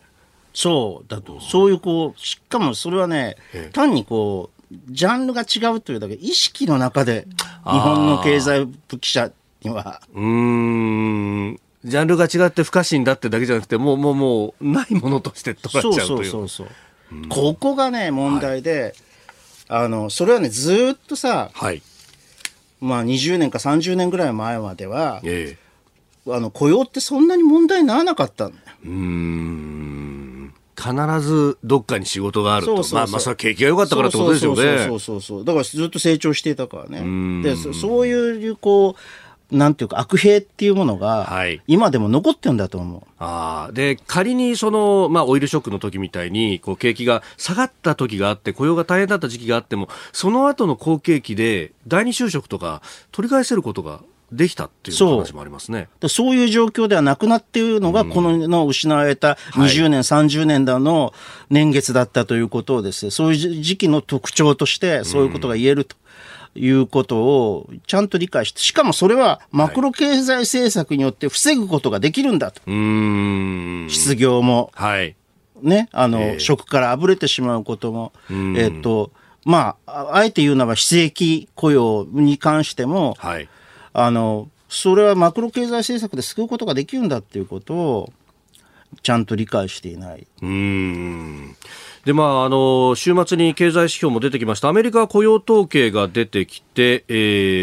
[0.53, 3.37] そうだと、そういうこう、しかもそれはね、
[3.71, 7.27] 単にこう、ジャンルが違うというだけ、意識の中で、
[7.65, 10.01] 日本の経済部記者には。
[10.13, 11.59] うん。
[11.83, 15.99] ジャンルが違って不可侵だってだけじゃなくて、もう、もう、もう、ないものとして捉えちゃうという。
[16.03, 16.67] そうそうそうそう。
[17.29, 18.95] ここがね、問題で、
[19.67, 21.81] はい、あの、それはね、ずっとさ、はい。
[22.79, 25.57] まあ、20年か30年ぐらい前までは、え
[26.27, 28.63] え、あの、雇用ってそんなに問題にならなかったんだよ。
[28.85, 30.22] うん。
[30.83, 32.75] 必ずどっかに仕事があると。
[32.93, 34.85] まあ、まあ、それ景気が良かったからってことですよね。
[34.87, 37.43] そうそうそうだからずっと成長していたからね。
[37.43, 38.99] でそ、そういう、こう、
[39.53, 43.01] なんていうか悪兵っていうものが、今でも残ってるんだと思う。
[43.19, 54.01] あで仮にその、まあ、オイルショックの時みたいにこう景気が下がった時があって雇用が大変だった時期があってもその後の好景気で第二就職とか取り返せることが
[54.35, 55.87] できたっていう話もありますね。
[56.01, 61.13] そうそういう状況ではなくなっているのが、このの失われた20年、はい、30年だの
[61.49, 65.95] 年月だったということをですね、そういう時期の特徴として、そういうことが言えると。
[66.55, 72.61] いうことをちゃんと理解して、しかもそれはマクロ経済政策によって防ぐことができるんだと。
[73.89, 74.71] 失業も。
[74.75, 75.15] はい。
[75.63, 79.11] ね、あの、えー、職からあぶれてしまうことも、えっ、と、
[79.45, 83.49] まあ、あえて言うならば非正規雇用に関しても、はい、
[83.93, 88.13] あの、それはマクロ経済政策で救うことができるんだっていうことを、
[89.01, 90.27] ちゃんと理解していない。
[90.41, 91.55] うん。
[92.05, 94.67] でまあ、あの週末に経済指標も出てきました。
[94.67, 97.13] アメリカ雇用統計が出てきて、え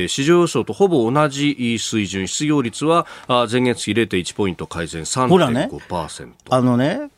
[0.06, 2.26] ー、市場予想とほぼ同じ水準。
[2.26, 5.68] 失業率は前月比0.1ポイント改善3.5%ほらね。
[6.48, 7.10] あのね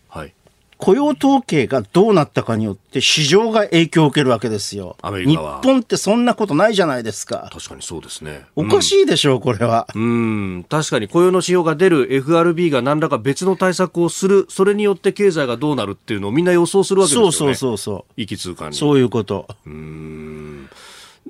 [0.83, 4.97] 雇用統計がどうなったかによって市場が影響を受けるわけですよ。
[5.05, 7.49] 日本ってそんなことないじゃないですか。
[7.53, 8.47] 確かにそうですね。
[8.57, 9.87] おかしいでしょう、うん、これは。
[9.95, 17.33] うん、確かに雇用の指標が出る FRB が何らか別の対策をする、それによって経済がどうなるっていうのをみんな予想するわけですよね。
[17.33, 18.12] そうそうそうそう。
[18.16, 18.75] 息通貨に。
[18.75, 19.47] そういうこと。
[19.64, 20.68] うん。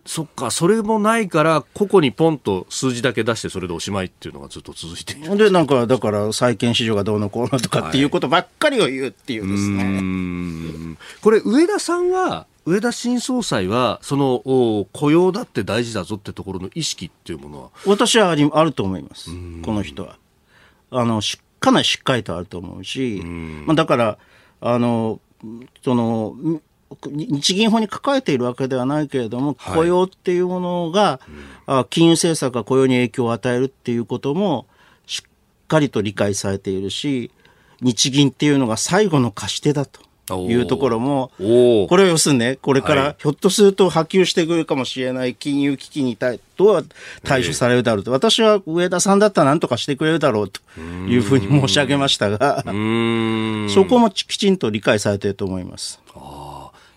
[0.07, 5.37] そっか、それもないから、個々にポンと数字だけ出して、それでおしまいっていうのがずっと続いている。
[5.37, 9.85] で、なんか、だから、債券市場がどうのこうのとかっていうことばっかりを言うっていうですね。
[9.85, 9.91] は
[10.95, 17.71] い、これ、上田さんは、上田新総裁は、その雇用だって大事だぞってところの意識っていうものは？
[17.87, 19.31] 私はありあると思います、
[19.63, 20.17] この人は。
[20.93, 21.21] あの
[21.59, 23.21] かなりしっかりとあると思うし、
[23.67, 24.19] まあ、だから、
[24.61, 25.21] あの
[25.83, 26.37] その
[27.07, 31.21] 日銀法に書かれているわけではないけれども、雇用っていうものが、
[31.67, 34.67] はい、金融政策が雇用に影響を与えるっていうことも、
[35.07, 35.23] しっ
[35.69, 37.31] かりと理解されているし、
[37.81, 40.01] 日銀っていうのが最後の貸し手だと。
[40.31, 46.87] いうところも、これは要するにね、これからひょっとすると波及してくるかもしれない金融危機に対どう
[47.25, 56.01] 対処されるだろうと、私は上田さんだったら何とかしてくれるだろうというふうに申し上げましたが、そこもきちんと理解されていると思います。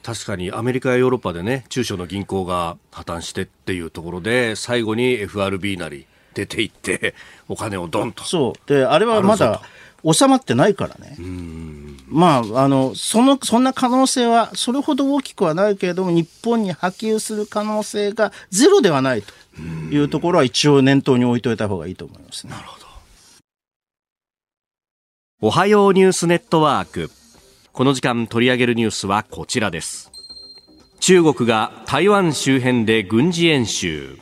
[0.05, 7.15] 確かにアメリカやヨーロッパでね中小の銀行が破綻してっていうところで最後に FRB なり出ていって
[7.49, 8.23] お金をドンと。
[8.23, 8.69] そう。
[8.69, 9.63] であれはまだ
[10.03, 11.17] 収まってないからね。
[12.07, 19.33] まああのそのそんな可能性はそれほど大きくはないけれども日本に波及する可能性がゼロではないと
[19.91, 22.53] いうところは一応念頭に置いといた方がいいと思いますね。
[22.53, 22.85] なるほど。
[25.41, 27.09] おはようニュースネットワーク
[27.75, 30.09] この時間取り上げるニュースはこちらです。
[31.01, 34.17] 中国が台湾周辺で軍事演習。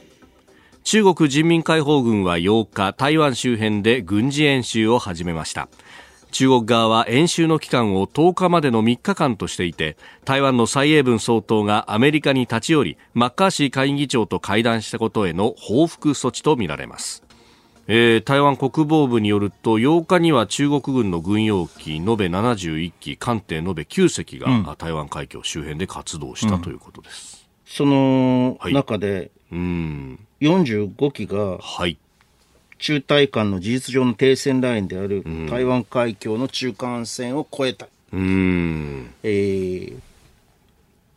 [0.84, 5.70] 中国人民解放軍は8日台湾周辺で軍事演習を始めました。
[6.32, 17.24] 中国側は演習の期間を10日までの3日間としていて台湾の蔡英文総統がアメリカに立ち寄りマッカーシー下院議長と会談したことへの報復措置とみられます。
[17.88, 27.48] えー、台湾国防部によると8日には中国軍の軍用機延べ71機艦艇延べ9隻が、うん、台湾海峡周辺で活動した、うん、ということです。
[27.66, 31.98] その中で、はい、うん45機が、はい、
[32.78, 39.14] 中台間の事実上の停戦ラインである台湾海峡の中間線を越えた、うん。
[39.24, 40.00] えー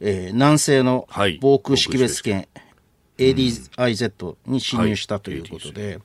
[0.00, 1.09] えー、南西の
[1.40, 2.42] 防空識別圏、は
[3.18, 6.00] い、ADIZ に侵入したということで、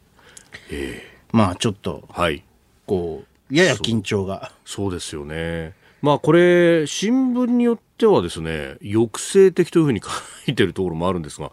[0.51, 2.43] はいまあちょっと、はい、
[2.85, 4.51] こう、やや緊張が。
[4.65, 5.73] そうですよね。
[6.01, 10.09] まあこれ、新聞によってはですね、抑制的というふうに書
[10.51, 11.51] いてるところもあるんですが、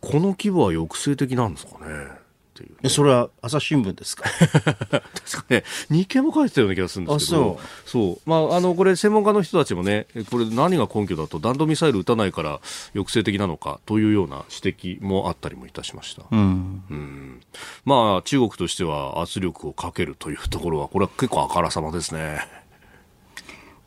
[0.00, 2.19] この規模は抑制的なんですかね？
[2.60, 4.24] ていう、ね、それは朝日新聞ですか？
[4.28, 5.00] 確か
[5.48, 7.58] ね日経も書いてたような気がするんですけど。
[7.86, 8.28] そう。
[8.28, 12.60] まああのこれ専門家の人たちもねこれ何が根拠だと弾道ミサイル撃たないから
[12.92, 17.40] 抑制的なのかというような指摘もあったりもいたしました、うん、うん、
[17.84, 22.40] まあ中国としては圧力をかけるというところはこれは結構あからさまですね。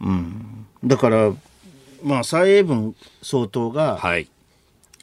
[0.01, 0.65] うん。
[0.83, 1.31] だから
[2.03, 3.99] まあ蔡英文総統が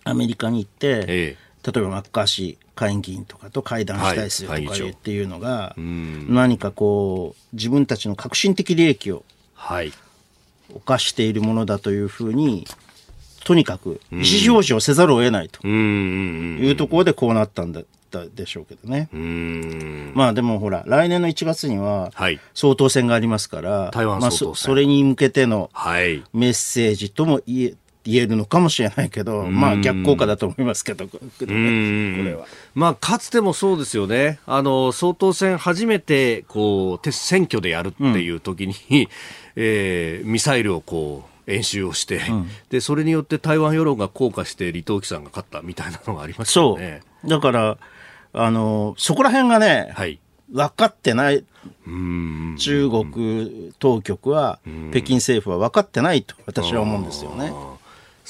[0.04, 1.70] アメリカに行って、はいええ。
[1.72, 9.22] 例えばマッカーシー下院議員とかと会談したいするとかいうっていうのが、何かこう自分たちの革新的利益を
[10.74, 12.66] 犯しているものだというふうに
[13.44, 14.22] とにかく意思
[14.52, 19.10] 表示をせざるを得ないというところでこうなったんだったでしょうけどね。
[20.14, 22.10] まあでもほら、来年の1月には
[22.54, 25.70] 総統選がありますから、はい、まあそ、それに向けての
[26.32, 27.74] メッセージとも言え
[28.04, 32.46] 言えるのかもしれないけど、まあ逆効果だと思いますけど、これは。
[32.74, 34.38] まあかつてもそうですよね。
[34.46, 39.08] あの、総統選初めて、こう、選挙でやるっていう時に、うん、
[39.56, 47.00] えー、ミサイルをこう、演習をして、うん、で、それによって台湾世論が硬化して李登輝さんが勝ったみたいなのがありましたよね。
[47.22, 47.30] そう。
[47.30, 47.78] だから、
[48.32, 50.20] あの、そこら辺がね、はい。
[50.52, 51.44] 分かってない、
[52.58, 54.58] 中国当局は、
[54.90, 57.52] 北京政府は分かってないと私は思うんですよね。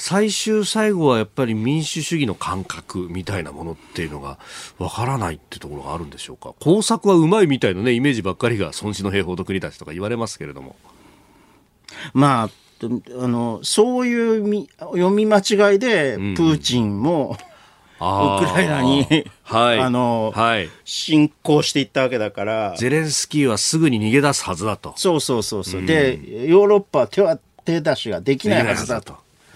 [0.03, 4.39] 最終最後はやっぱり民主主義の感覚みたいなものっていうのが
[4.79, 6.55] わからないってところがあるんでしょうか？
[6.59, 10.75] 工作はうまいみたいなねイメージばっかりが孫子の兵法と国たちとか言われますけれども
[12.13, 12.49] まあ
[13.19, 17.37] あのそういうみ読み間違いでプーチンも、
[18.01, 19.05] うん、ウクライナに、
[19.43, 22.75] はい、あの、はい、侵攻していったわけだから。
[22.75, 24.93] ゼレンスキーはすぐに逃げ出すはずだと。
[24.95, 25.81] そうそうそうそう。
[25.81, 29.15] うん、で、ヨーロッパは手は手出しができないはずだと。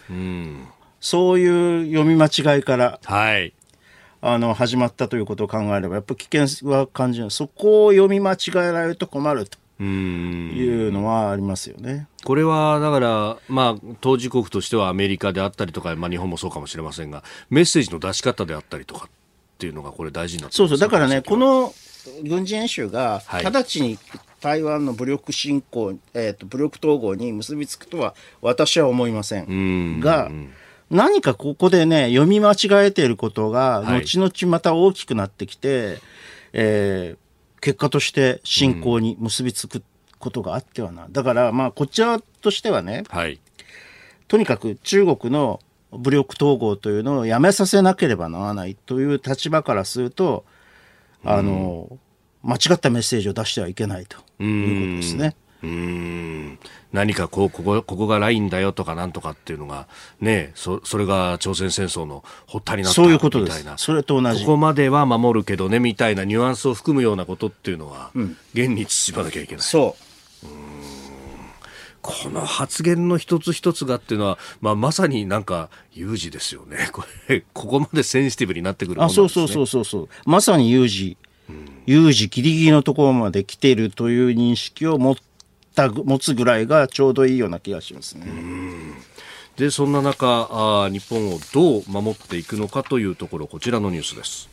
[0.09, 0.67] うん、
[0.99, 3.53] そういう読み間違いから、はい、
[4.21, 9.57] あの始まったということを考えればやっぱ危険は感じるそこを読み間違えられると困ると。
[9.77, 12.07] いうのはありますよね。
[12.23, 19.09] これはだから、まあ、当事国としてはアメリカであったりとか、まあ、日本もそうかもしれませんが、メッセージの出し方であったりとかっ
[19.57, 21.73] ていうのが、これ、大事になってそうそう、だからね、この
[22.23, 23.99] 軍事演習が直ちに
[24.45, 29.99] 台湾の武力侵攻、えーと、武力統合に結びつくとは私は思いません。
[29.99, 30.29] が、
[30.91, 35.99] 何かここでね読み間違えていることが後々また大きくなってきて、はい、
[36.53, 39.81] えー、結果として侵攻に結びつく
[40.19, 43.39] ことがあってはな、だからまあこちらとしてはね、はい、
[44.27, 45.59] とにかく中国の
[45.91, 50.45] 武力統合というのをやめさせなければならないという立場からすると
[51.25, 51.97] あの、
[52.45, 55.35] 間違ったメッセージを出してはいけないということですね。
[55.63, 56.59] うん。
[56.93, 59.87] 何かこうここここがラインだよとかなんとかっていうのが
[60.21, 63.65] ねそそれが朝鮮戦争の発端になったそういうことです。
[63.77, 64.45] それと同じ。
[64.45, 69.61] ここまでは守るけどねみたいなニュアンスを含むようなことっていうのは、うん、現に慎まなきゃいけない。
[69.63, 70.47] そう。
[72.03, 76.89] この発言の一つ一つがっていうのは、まあ、まさになんか有事ですよね。
[76.91, 80.09] これここまでセンシティブになってくる、ね、あそうそうそうそうそう。
[80.27, 81.17] まさに有事
[81.85, 85.15] 有事ギリギリのところまで来ているという認識を持っ
[85.75, 88.25] た持つぐらいがちょうどいいような気がしますね。
[89.57, 94.49] でそんな中あ日本をどう守っていくのかというところこちらのニュースです。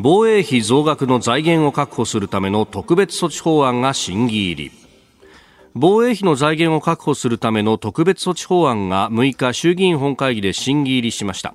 [0.00, 4.72] 防衛費増額の財源を確保するための特別措置法案が審議入り。
[5.74, 11.54] 防衛費の財源を確保するための特別措置法案が6日衆議院本会議で審議入りしました。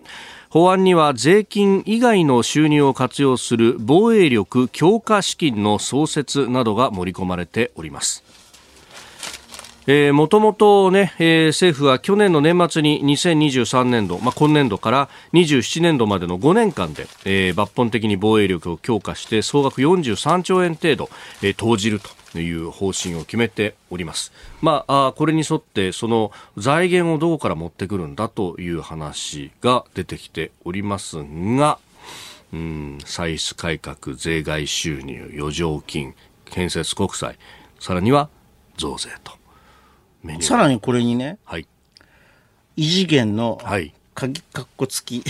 [0.54, 8.24] 法案には税金以外の収入を活用する防衛力強化資金の創設などが盛り込まれております。
[9.86, 21.09] もともとね、えー、政府は去年の年末に2023年度、まあ、今年度から27年度までの5年間で、えー、抜本的に防衛力を強化して総額43兆円程度、
[21.41, 21.99] えー、投じる
[22.34, 24.31] という方針を決めております。
[24.61, 31.77] まあ、あこれに沿ってその財源をどこから持ってくるんだという話が出てきておりますが、
[32.53, 36.15] うん、歳出改革、税外収入、余剰金、
[36.45, 37.38] 建設国債、
[37.79, 38.29] さらには
[38.77, 39.43] 増税と。
[40.41, 41.67] さらにこれにね、はい、
[42.76, 43.59] 異次元の
[44.13, 45.28] 鍵かっこ付き、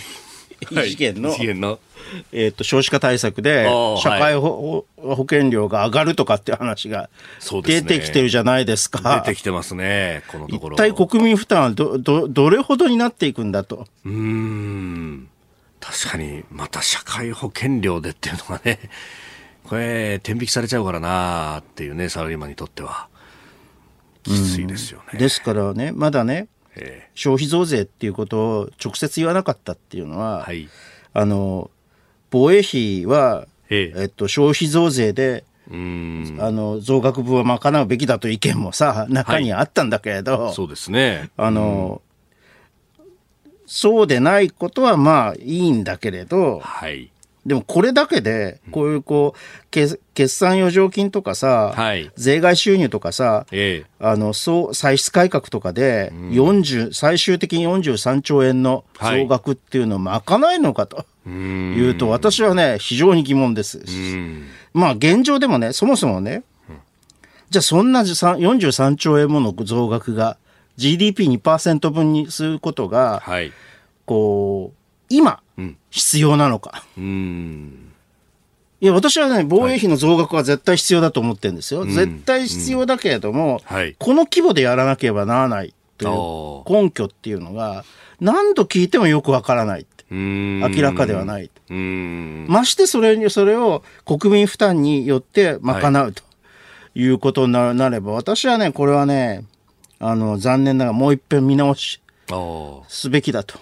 [0.62, 1.80] 異次元の、はい、の。
[2.32, 3.68] えーと、少子化対策で
[3.98, 7.10] 社会保,、保険料が上がるとかっていう話が
[7.64, 9.22] 出てきてるじゃないですか。
[9.26, 10.76] 出てきてますね、このところ。
[10.76, 13.88] 一体国民負担はどどどれほどになっていくんだと。
[14.06, 15.30] うん。
[15.80, 18.80] 確かに、また社会保険料でっていうのがね、
[19.64, 23.08] ここれ、天引きされちゃうからなっていうね、サラリーマンにとっては。
[24.24, 25.20] きついですよね。
[25.20, 30.68] ですからね、まだね、えー、消費増税っていうことを直接言わなかったっていうのは、はい、
[31.14, 31.70] あの、
[32.32, 36.38] 防衛費は、えー、えっと、消費増税で、うん。
[36.42, 41.30] あの増額分は賄うべきだという意見もさ中にあったんだけれど、はい、そうですね。
[41.38, 42.02] あの、
[43.66, 47.13] そうでないことはまあいいんだけれど、はい、
[47.46, 60.24] でもこれだけで、こういうこう、決算余剰金とかさ、はい、税外収入とかさ、ええ、あの、そう、歳出改革とかで、40、うん、最終的に43兆円の総額っていうのを賄
[60.54, 63.84] えるのかというと、私はね、非常に疑問です。
[64.74, 66.44] まあ現状でもね、そもそもね、
[67.50, 70.38] じゃあそんな43兆円もの増額が
[70.78, 73.52] GDP2% 分にすることが、はい、
[74.06, 74.78] こう、
[75.10, 75.43] 今、
[75.90, 76.84] 必要なのか。
[76.98, 77.92] うん、
[78.82, 81.82] いや、私はね、防衛費の増額は絶対必要だと思ってるんですよ。
[81.82, 87.86] はい、絶対必要だけれども、うんはい、この規模でやらなければならないという根拠っていうのが、
[88.20, 89.86] 何度聞いてもよくわからない。
[90.10, 91.50] 明らかではない。
[91.70, 96.24] ましてそれに、それを国民負担によって賄うと
[96.94, 99.46] いうことになれば、私はね、これはね、
[100.00, 102.02] あの、残念ながらもう一遍見直し
[102.88, 103.60] すべきだと。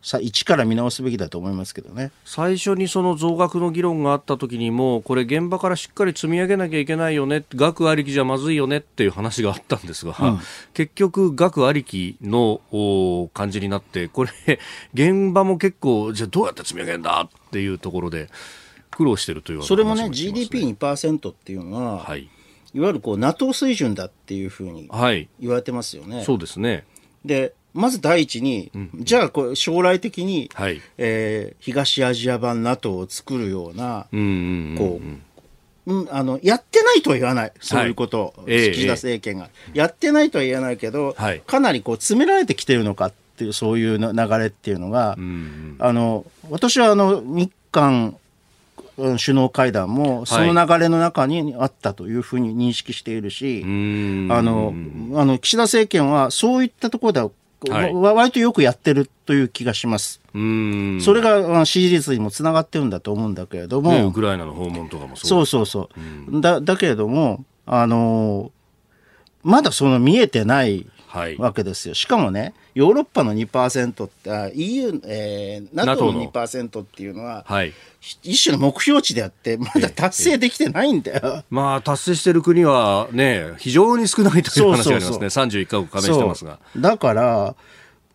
[0.00, 2.12] さ一から見直すべきだと思いますけどね。
[2.24, 7.44] 最初にその増額の議論があった時にもこれ現場からしっかり積み上げなきゃいけないよね。
[7.54, 10.38] 額ありきじゃまずいよねっていう話があったんですが、うん、
[10.72, 12.60] 結局額ありきの
[13.34, 14.30] 感じになってこれ
[14.94, 18.28] 現場も結構じゃあどうやって積み上げるんだっていうところで
[18.90, 22.30] 苦労してるという、ね、それもね GDP2% っていうのは、はい、
[22.72, 24.88] いわゆるこう NATO 水準だっていうふうに
[25.40, 26.16] 言われてますよね。
[26.16, 26.84] はい、そうですね。
[27.24, 35.00] でまず第一に、うん、じゃあこう将来的に、はい、えー、東アジア版 NATO を作るような、うんうんうんうん、こ
[35.86, 37.52] う、うん、あの、やってないとは言わない。
[37.60, 48.16] そういうこと、はい、岸田政権が、えー、やってないとは言わないけど、はい、かなりこう詰められてきてるのかっていう、そういう流れっていうのが、うんうん、あの、私はあの、日韓
[48.96, 54.74] 首脳会談もその流れの中にあったというふうに認識しているし、はい、あの、
[55.14, 57.30] あの、岸田政権はそういったところでは
[57.68, 60.20] はい、割とよくやってるという気がします。
[60.32, 61.00] うん。
[61.00, 65.46] それが支持率にもつながってるんだと思うんだけれども、ね、ウクライナの訪問とかもそう。
[65.46, 65.90] そうそうそ
[66.30, 66.40] う。
[66.40, 68.52] だだけれども、あの
[69.42, 70.86] まだその見えてない
[71.38, 71.94] わけですよ。
[71.94, 77.72] しかもね、ヨーロッパの2%って、EU、えー、NATO の2%っていうのは、はい、
[78.22, 81.20] 一種の目標値であって、まだ達成できてないんだよ。
[81.24, 85.06] ええ、まあ、達成している国はね、非常に少ないという話がありますね。
[85.06, 86.58] そうそうそう31カ国加盟してますが。
[86.76, 87.54] だから、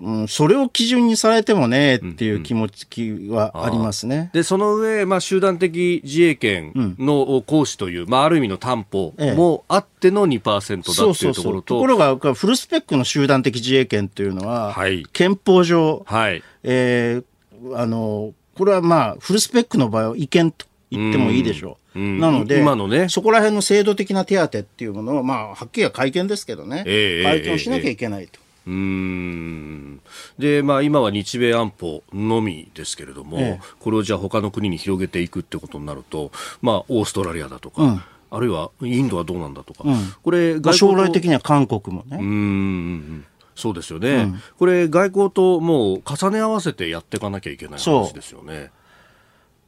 [0.04, 4.16] うん、それを基準にされてもねっていう気持ちはありますね。
[4.16, 11.76] うんうん、で、その上、まあ、集団的自衛権の行使という、うん、まあ、ある意味の担保もあっての2%だっていうところと。
[11.76, 22.00] ところが、フルスペックの集団的自衛権というのは、はい、憲法上、はい、えー、あの、これはまあ、フルスペックの場合は違憲と言ってもいいでしょう。
[22.00, 28.43] うん、なので、今のね、そこら辺の制度的な手当っていうものは、まあ、はっきりは会見ですけどね、えー、会見をしなきゃいけないと。
[28.66, 30.02] うん。
[30.40, 42.18] で、まあ、今は日米安保のみですけれども、ええ、これをじゃあ他の国に広げていくってことになると、まあ、オーストラリアだとか、うん、あるいはインドはどうなんだとか、うん、これ将来的には韓国もね。
[42.20, 48.72] うんそうですよね、うん、これ、外交ともう重ね合わせてやっていかなきゃいけない話ですよね。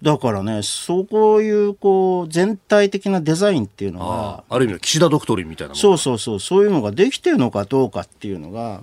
[0.06, 8.82] だからね、そういうこう全体的なデザインっていうのが、ある意味の岸田ドクトリンみたいなそうそうそう、そういうのができてるのかどうかっていうのが、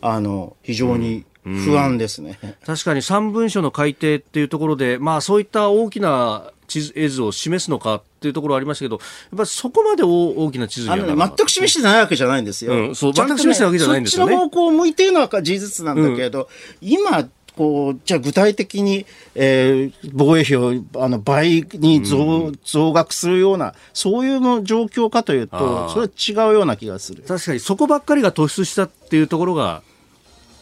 [0.00, 9.00] あの非常に不安ですね、うん、確かに3文書の改定っていうところで、まあ、そういった大きな地図絵図を示すのかっていうところありましたけど、や
[9.34, 12.72] っぱりそこまで大きな地図には、ね、全く示してないわけじゃないんですよ。
[12.72, 14.32] うん、そう、全く示してるわけじゃないんですよね。
[14.32, 16.48] そっちの方向を向いているのは事実なんだけれど、
[16.82, 27.22] うん、今、こう、じゃあ具体的に、えー、防衛費をあの倍に増うん、増額するような、そういうの状況かというと、それは違うような気がする。
[27.22, 29.82] 確かにそこばっかりが突出したっていうところが、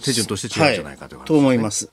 [0.02, 1.90] 手順として違うんじゃないかという、ねはい、と思います。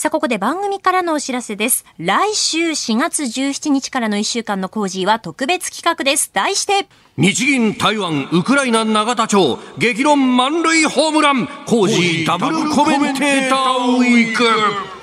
[0.00, 1.84] さあ、ここで番組からのお知らせです。
[1.98, 6.30] 来週4月17日からの1週間の工事は特別企画です。
[6.32, 6.88] 題して、
[7.18, 14.99] 日銀台湾ウクライナ永田町激論満塁ホームラン工事ダブルコメンテーターウィーク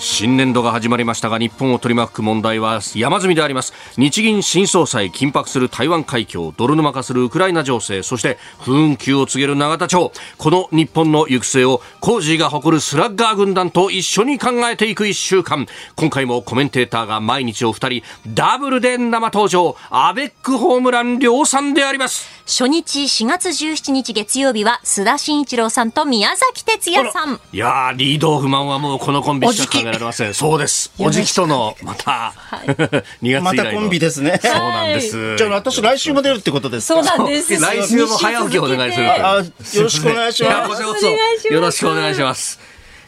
[0.00, 3.72] 新年度が始まりましたが日本を取り巻く問題は山積みであります。
[3.96, 10.12] 日銀新総裁緊迫する台湾海峡泥沼化するウクライナ情勢そして不運休を告げる永田町。
[10.38, 15.66] この日本の行く末をコージーが誇るスラッガー軍団と一緒に考えていく1週間。
[15.96, 19.76] 今回もコメンテーターが毎日お二人ダブルで生登場。
[19.90, 22.28] アベックホームラン量産であります。
[22.46, 27.40] 初日4月17日月曜日は須田慎一郎さんと宮崎哲也さん。
[27.52, 30.34] いやリードオフマンはもうこのコンビしか考えられません。
[30.34, 30.92] そうです。
[30.98, 34.38] おじきとのまた、はい、2月以来またコンビですね。
[34.42, 37.58] そうなんです、じゃあ私来週も出るってことですそうなんです。
[37.58, 39.44] 来週も早起きお願いするあよ
[39.82, 40.82] ろしくお願いします。
[41.52, 42.60] よろしくお願いします。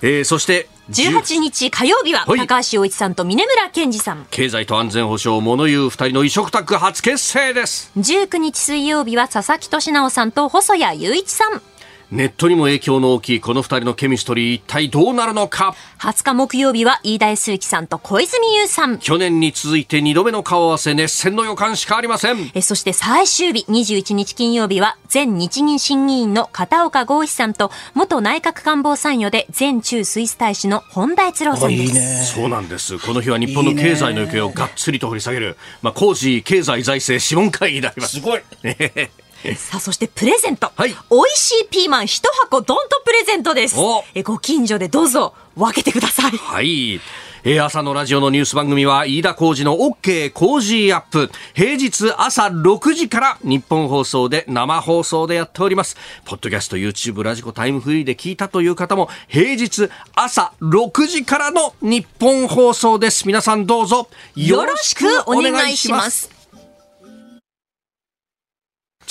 [0.02, 4.26] えー、そして18日火曜日は高橋洋一さんと峰村健二さん。
[4.30, 7.92] 経済と安全保障物言う二人の異色タッグ初結成です。
[7.98, 11.62] 19日水曜日は佐々木俊直さんと細谷雄一さん
[12.10, 18.98] ネットにも影響の大きいこの二人のケミストリー一体どうなるのか？20日木曜日は飯田康之さんと小泉優さん。
[18.98, 22.50] 去年に続いて2度目の顔合わせ熱戦の予感しかありません。
[22.52, 31.82] えそして最終日21日金曜日は前日銀審議員の片岡剛志さんと元内閣官房参与で前中スイス大使の本田一郎さんです。
[31.84, 32.98] いい、ね、そうなんです。
[32.98, 38.16] この日は日本の経済の行方をがっつりと掘り下げるまあ、工事経済財政諮問会議であります。
[38.16, 38.42] すごい
[39.56, 41.00] さあそしてプレゼント、はい、美味
[41.34, 43.76] しいピーマン一箱ドンとプレゼントです。
[44.14, 46.32] えご近所でどうぞ分けてください。
[46.32, 47.00] はい。
[47.42, 51.30] えー、朝のラジオのニュース番組は飯田浩二の OK 工事アップ。
[51.54, 55.96] 平日朝6時から日本放送で生放送でやっております。
[56.26, 63.26] ポッドキャスト YouTube ラジコタイムフリーで聞いたという方も平日朝6時からの日本放送です。
[63.26, 64.08] 皆さんどうぞ。
[64.36, 66.39] よろしくお願いします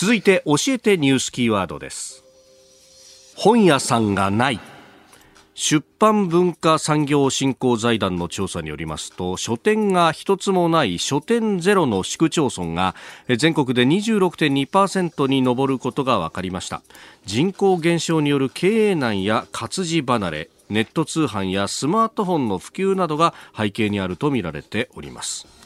[0.02, 2.24] 続いて教えてニュースキーワードです。
[3.36, 4.60] 本屋さんがない。
[5.56, 12.96] 出版文化産業振興財団の調査によりますと書店が一つもない書店ゼロの市区町村が
[13.28, 16.82] 全国で26.2%に上ることが分かりました。
[17.26, 25.59] 人口減少による経営難や活字離れネット通販やスマートフォンの普及などが背景にあるとみられております。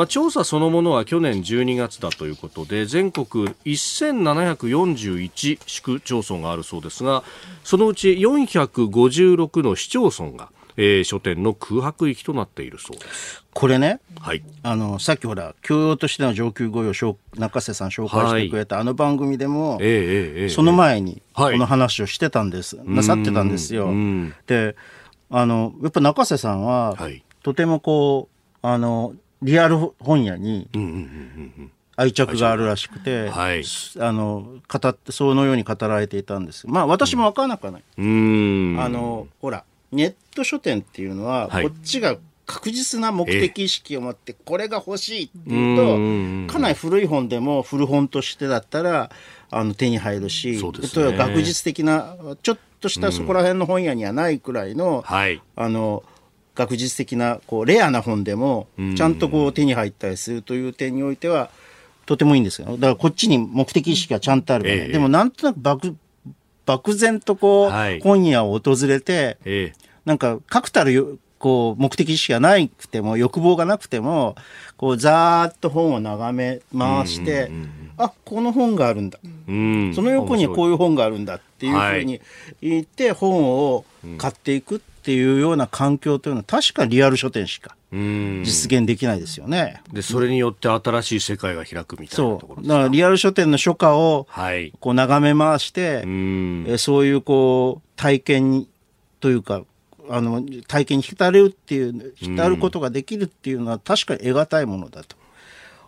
[0.00, 7.22] まあ、調査そのものは去年12月だということで全国1741市区町村があるそうですが
[7.64, 13.44] そのうち456の市町村がえー、書店の空白域となっているそうです。
[13.52, 16.92] これね、はい、あのさっきほら教養としての上級語彙を
[17.36, 23.90] 中瀬さん紹介してくれた、はい、あの番組でも、えーえー、その前にこの話をしてたんです、はい、なさってたんですよ。
[24.46, 24.76] で
[25.28, 28.30] あのやっぱ中瀬さんは、はい、とてもこ
[28.62, 30.68] うあのリアル本屋に
[31.96, 33.64] 愛着があるらしくて、はい、
[33.98, 36.66] あの語ってそのように語られていたんです。
[36.66, 42.16] まあ私も分からなくはない、うん、あのほらネット書店っていうのは、はい、こっちが
[42.46, 49.10] 確実な目的意識を持ってこれが欲しいっていうとかなり古い本でも古本としてだったら
[49.50, 56.02] あの手に入るし、ね、例えば学術的なちょっとしたそこら辺の本屋にはないくらいの、はい、あの
[56.60, 61.50] 学術的なこうレアな本でもちゃんとこう手に入ったりするという点においては
[62.04, 62.66] とてもいいんですよ。
[62.72, 65.96] だからこっちに目的意識がちゃんとあるから、えー、でもなんとなく漠
[66.66, 74.36] 漠然とこう、はい、本屋を訪れて、えー、なんか確たるこう目的意識がなくても欲望がなくても
[74.76, 82.20] こうざーっと本を眺め回して、うんうんうん、あこの本があるんだ、うん、その横にこういう本があるんだっていうふうに
[82.60, 83.86] 言って本を
[84.18, 89.82] 買っていくっていうような環境というのは確かリアル書店しか実現できないですよね。
[89.92, 94.26] でそれによって新しい世界が開くみたいなところだからリアル書店の書家を
[94.80, 96.04] こう眺め回して、はい、
[96.74, 98.66] えそういうこう体験
[99.20, 99.62] というか
[100.08, 105.16] あの体験に浸れるっていう浸ることができるっていうのは確かに得難いものだと。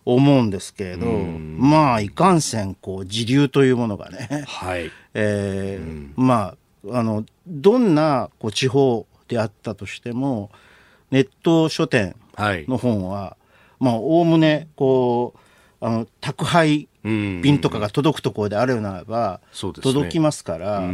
[0.05, 4.91] 思うんですけれど、まあいかんせんこう時流というものがね、はい。
[5.15, 6.57] えー、まあ
[6.91, 10.51] あのどんなこう地方であったとしても
[11.11, 13.37] ネット書店の本は、は
[13.81, 15.39] い、まあおおむねこう
[15.85, 20.89] あの宅配便とかが届くところであるならば、届きますから、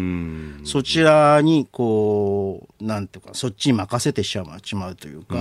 [0.64, 5.36] そちらにこうなんていうかそっちに任せてしまうというか、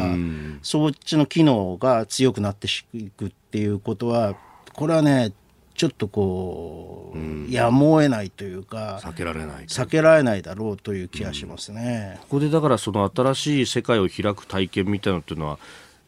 [0.62, 4.36] そっちの機能が強くなっていくっていうことは
[4.74, 5.32] これはね
[5.78, 15.60] ちょっとこう、うん、やむを得ないというか避けられない避けられないだろうという気がしますね、うん、ここでだからその新しい世界を開く体験みたいなのっていうのは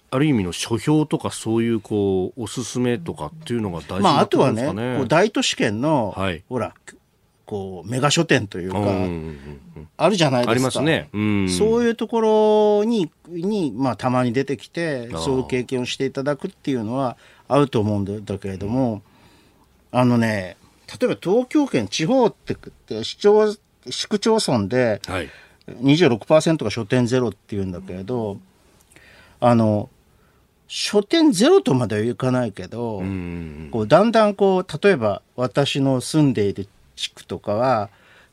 [0.09, 4.65] ある意味の書評とかそういうこうおすすめとかっていうのが大事な、ね、まあ、あとはね
[4.97, 6.73] こう大都市圏の、はい、ほら
[7.45, 8.79] こうメガ書店というか、
[9.97, 10.51] あるじゃないですか。
[10.51, 11.09] ありますね。
[11.49, 17.17] そういうところにに、まあ、たまに出てきてそういう経験をしていただくっていうのは
[17.47, 19.01] 合うと思うんだけれども、
[19.91, 20.57] あのね
[20.99, 22.55] 例えば東京圏地方って
[23.03, 23.57] 市町
[23.89, 25.01] 市区町村で
[25.67, 28.39] 26%が書店ゼロっていうんだけれど、
[29.39, 29.89] あの
[30.67, 33.03] 書店ゼロとまではいかないけど、
[33.71, 37.89] こうだんだんこう例えば私の住んでいる地区とかは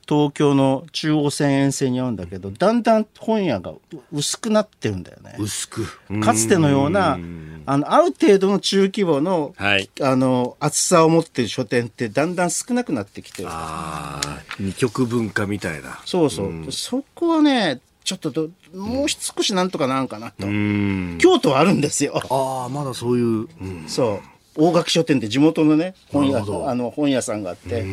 [0.08, 3.72] 東京の中央線沿線にあるんだけどだんだん本屋が
[4.12, 5.34] 薄くなってるんだよね。
[5.38, 5.86] 薄く
[6.20, 7.18] かつてのような
[7.66, 13.48] あのある程度の中規模の,、はい、あの厚さを持ってる書店ってだんだん少なくなってきてる。
[13.50, 14.20] あ
[14.60, 16.00] 二極文化みたいな。
[16.04, 16.72] そうそう。
[16.72, 20.46] そこはねちょっとどもう少しなんとかなんかなと。
[20.46, 22.20] 京都はあるんですよ。
[22.30, 23.24] ああ、まだそういう。
[23.24, 24.36] うん、そう。
[24.54, 27.84] 大垣書店って地元のね、本屋、あの本屋さんがあって。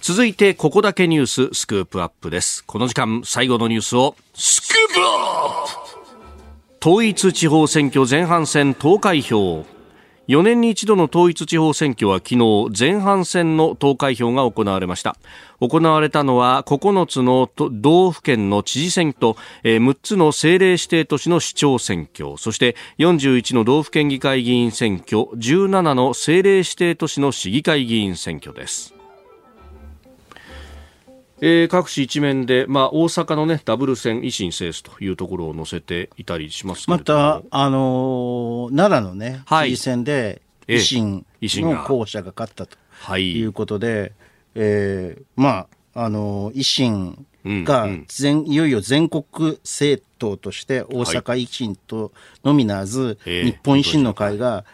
[0.00, 2.64] 続いて、ここだけニューススクープアップです。
[2.64, 9.66] この時間、最後のニュースを、スクープアップ統一地方選挙前半戦投開票。
[10.30, 15.16] 4年に一度の統一地方選挙は昨日前半戦の投開票が行われました
[15.58, 28.94] 行われたのは9つの道府県の知事選と6つの政令指定都市の市長選挙そして41の道府県議会議員選挙17の政令指定都市の市議会議員選挙です
[31.42, 42.76] えー、各紙一面で、まあ、大阪の、ね、ダブル選維新制すというところを載せていたりしますまた、あのー、奈良のね、はい、知事選で維新の候補者が勝ったと
[43.18, 43.44] い。
[43.44, 44.12] うことで、
[44.54, 49.24] えー、まあ、あのー、維新が全、うんうん、いよいよ全国
[49.64, 52.12] 政党として大阪維新と
[52.44, 54.64] のみならず、はい、日本維新の会が、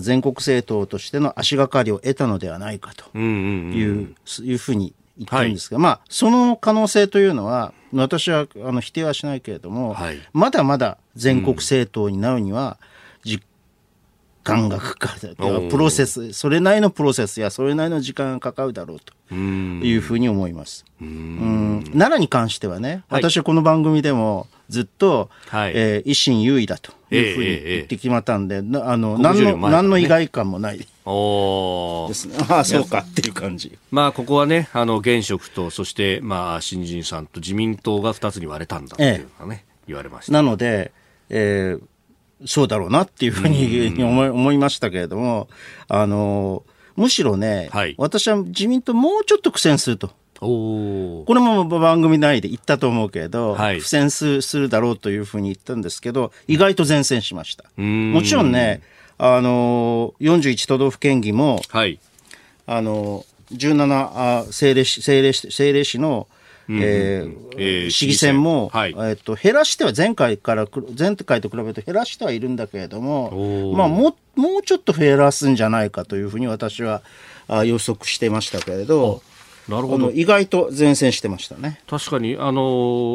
[0.00, 12.78] 全国政党としての足がかりを得たのではないかという,、いうふうに言ってるんですが、はい、まあ、その可能性というのは、私はあの否定はしないけれども、はい、まだまだ全国政党になるには、
[13.24, 13.42] 時
[14.44, 15.36] 間がかかる、
[15.70, 19.12] プロセス、それなりのプロセスや、それなりの時間がかかるだろうと。
[19.34, 20.86] いうふうに思います。
[21.02, 21.84] うん。
[21.92, 28.60] 奈良に関してはね、私はこの番組でも、ずっと、はい、えー、維新優位だというふうに言って決まったんで、あ
[28.96, 32.36] の何の、ね、何の意外感もないですね。
[32.48, 33.78] あ あ、そうかっていう感じ。
[33.90, 40.32] まあ、ここはね、あの現職と、そして、まあ、新人さんと自民党が2つに割れたんだっていうのがね、えー、言われました。
[40.32, 40.92] なので、
[41.30, 45.48] えー、そうだろうなっていうふうに 思い思いましたけれども、
[45.88, 46.62] あの、
[46.96, 50.10] むしろね、はい、私は自民党もうちょっと苦戦すると。
[50.40, 57.64] これも番組内で言ったと思うけれど、はい、苦戦するだろうというふうに言ったんですけど、意外と前線しました。
[57.76, 58.82] もちろんね、
[59.18, 61.98] あの、41都道府県議も、はい、
[62.66, 66.28] あの、17あ政令市、政令市、政令市の、
[66.68, 77.02] えー、市議選も、はい、えっと、減らしては前回から、前回と比べると減らしてはいるんだけれども、まあ、もう、もうちょっと減らすんじゃないかというふうに私は
[77.48, 79.22] あ予測してましたけれど、
[79.68, 80.10] なるほど。
[80.10, 81.80] 意外と前線してましたね。
[81.86, 82.62] 確かにあの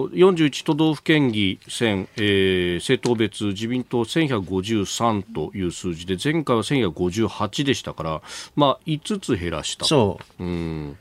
[0.10, 8.22] 41都道府県議選、えー、政党別自民党1153という数字で前回は1158でしたから、
[8.56, 9.86] まあ、5つ減らした。
[9.86, 10.98] そう、うん。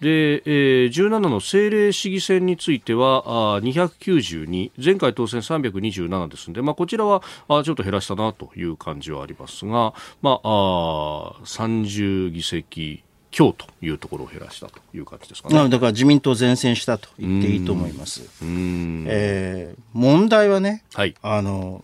[0.00, 13.04] で、えー、17の政令市議選についてはあ292前回当選327ですので、まあ、こちらはあちょっと減らしたなという感じはありますが、まあ、あ30議席
[13.36, 15.68] 今日というところを減らしたという感じですかね。
[15.68, 18.22] だから自民党善戦したと言っていいと思います。
[18.42, 21.82] えー、問題はね、はい、あの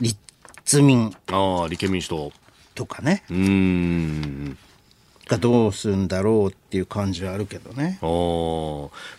[0.00, 2.32] 立民ああ立憲民主党
[2.74, 3.24] とかね。
[3.30, 4.58] うん
[5.26, 7.98] がどうするんだろうっていう感じはあるけどね。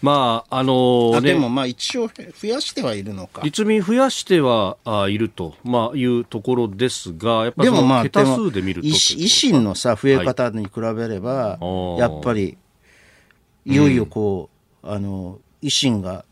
[0.02, 3.42] まああのー、ね、でもまあ一応増やしてはいるのか。
[3.44, 12.58] 立民増やしてはあいると、まあ、いうところですが、やっぱりまあ桁数で見ると維新のさ増え方に比べれば、はい、やっぱり
[13.66, 14.50] いよいよこ
[14.84, 16.24] う、うん、あの維新が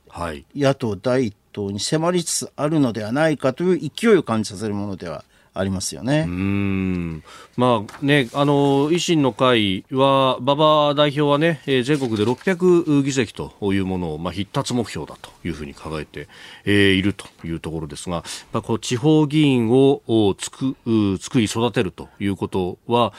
[0.56, 5.24] 野党第一党に迫りつつあるのではないかという勢いを感じさせるものでは
[5.56, 6.26] ありますよね。
[6.28, 7.24] うん。
[7.56, 16.28] まあね、あの維新の会は馬場代表はね、えー、全国で600議席というものをまあ必達目標だというふうに考えて、
[16.66, 20.76] えー、いるというところですが、まあ、こう地方議員をつく
[21.20, 23.14] 作り育てるということは。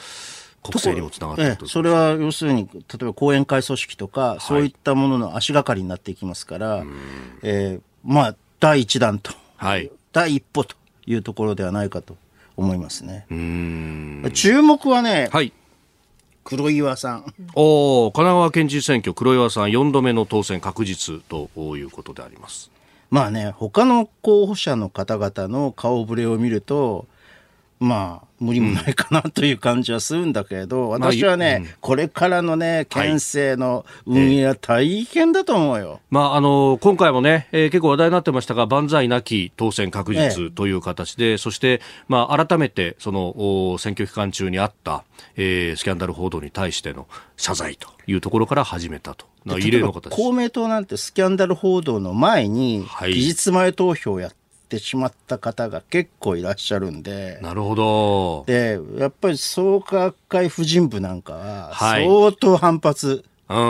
[0.63, 6.83] 国政にもつながってええ、それは要するに例えば後援会組織とか、はい、そういったものの足がかりになっていきますから、
[7.41, 10.75] えー、まあ第一弾と、はい、第一歩と
[11.05, 12.17] いうところではないかと
[12.57, 13.25] 思いますね。
[14.33, 15.53] 注目はね、はい、
[16.43, 17.33] 黒岩さん。
[17.55, 22.71] お神奈川県知事選挙、黒岩さん4度目の当選確実ということであります。
[23.09, 27.05] まあね、他の候補者の方々の顔ぶれを見ると、
[27.79, 35.89] まあ、無理もないかなという感じはするんだけど、私はね、まあうん、これからのね、県政の運営は大変だと思うよ。
[35.91, 45.03] はい、まあ、あの、今回もね、えー、結構話題になってましたが、万歳なき当選確実という形で、ええ、そして、まあ、改めて、その、選挙期間中にあった、
[45.35, 47.07] えー、スキャンダル報道に対しての
[47.37, 49.25] 謝罪というところから始めたと。
[49.59, 50.09] 異例の形。
[50.15, 54.35] 公明党なんてスキャンダル報道の前に、期日前投票やって
[54.79, 57.39] しまった方が結構いらっしゃるんで。
[57.41, 58.43] なるほど。
[58.45, 63.23] で、やっぱり創価学会婦人部なんかは、相当反発。
[63.47, 63.63] はい、う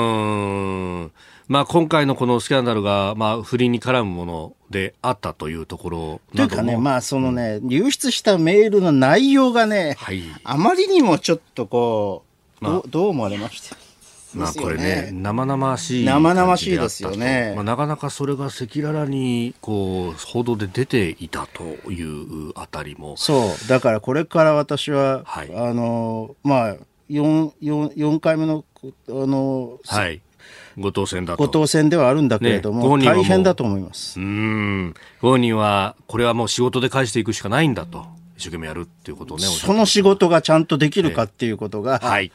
[1.06, 1.12] ん。
[1.48, 12.24] まあ今回のこのスキャンダルが、まあ不倫に絡むものであったというところというかね、まあそのね、うん、流出したメールの内容がね、はい、あまりにもちょっとこ
[12.60, 13.78] う、まあ、どどう思われました？
[14.38, 26.76] まあこれね生々しい生々しいですよね、まあ、なかなかそれが赤裸々にこう報道で出ていたというあたりもそうだからこれから私は、はい、あのまあ
[27.10, 30.22] 4, 4, 4回目のあの、はい、
[30.78, 31.44] ご当選だと。
[31.44, 34.20] ご当選ではあるんだけれども、ね、大変だと思います。
[34.20, 34.94] うん。
[35.22, 38.06] ご本人は、これはもう仕事で返していくしかないんだと。
[38.38, 39.46] 一生懸命やるっていうことをね。
[39.46, 42.32] その仕事がちゃんとできるかっていうことが、はい。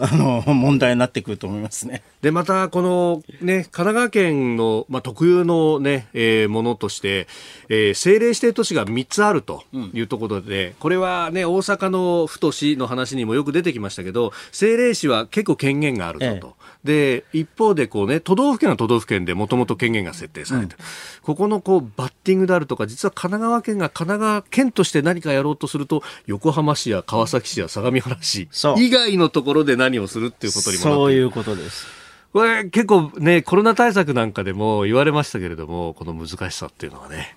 [0.00, 2.02] あの問題になってくると思いますね。
[2.22, 7.26] でまたこのね神奈川県のまあ特有のね、えー、ものとして、
[7.68, 16.46] えー、政令指定都市が3つあるというところで、うん、これはね大阪の府都市の話にもよく出てきましたけど政令市は結構権限があるぞと。
[16.48, 16.60] ええ。
[16.84, 20.80] で一方でこう、ね、都道府県は都道府県でもともと権限が設定されて、うん、
[21.22, 28.48] ここのこうバッティングであるとか実は神奈川県が神奈川県として何かやろうとすると横浜市や川崎市や相模原市
[28.78, 31.86] 以外のところで何をするっていうことにもなってそういうことです。
[32.32, 37.36] これ結構ねコロナ対策なんかでも言われましたけれどもこの難しさっていうのはね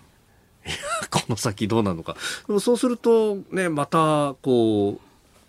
[1.09, 4.99] この先どうなるのかでもそうするとねまたこう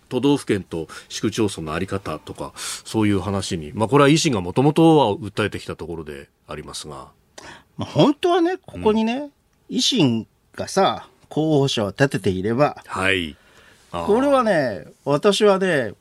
[0.09, 7.09] 都道府県と市区町村の在り方とか、そういう話に、まあ、これは維新がもともとは訴えてきたところでありますが。
[7.77, 9.25] まあ、本当はね、ここにね、う
[9.75, 13.37] ん、維新がさ、候補者を立てていれば、はい。
[13.91, 15.95] これはね、私はね、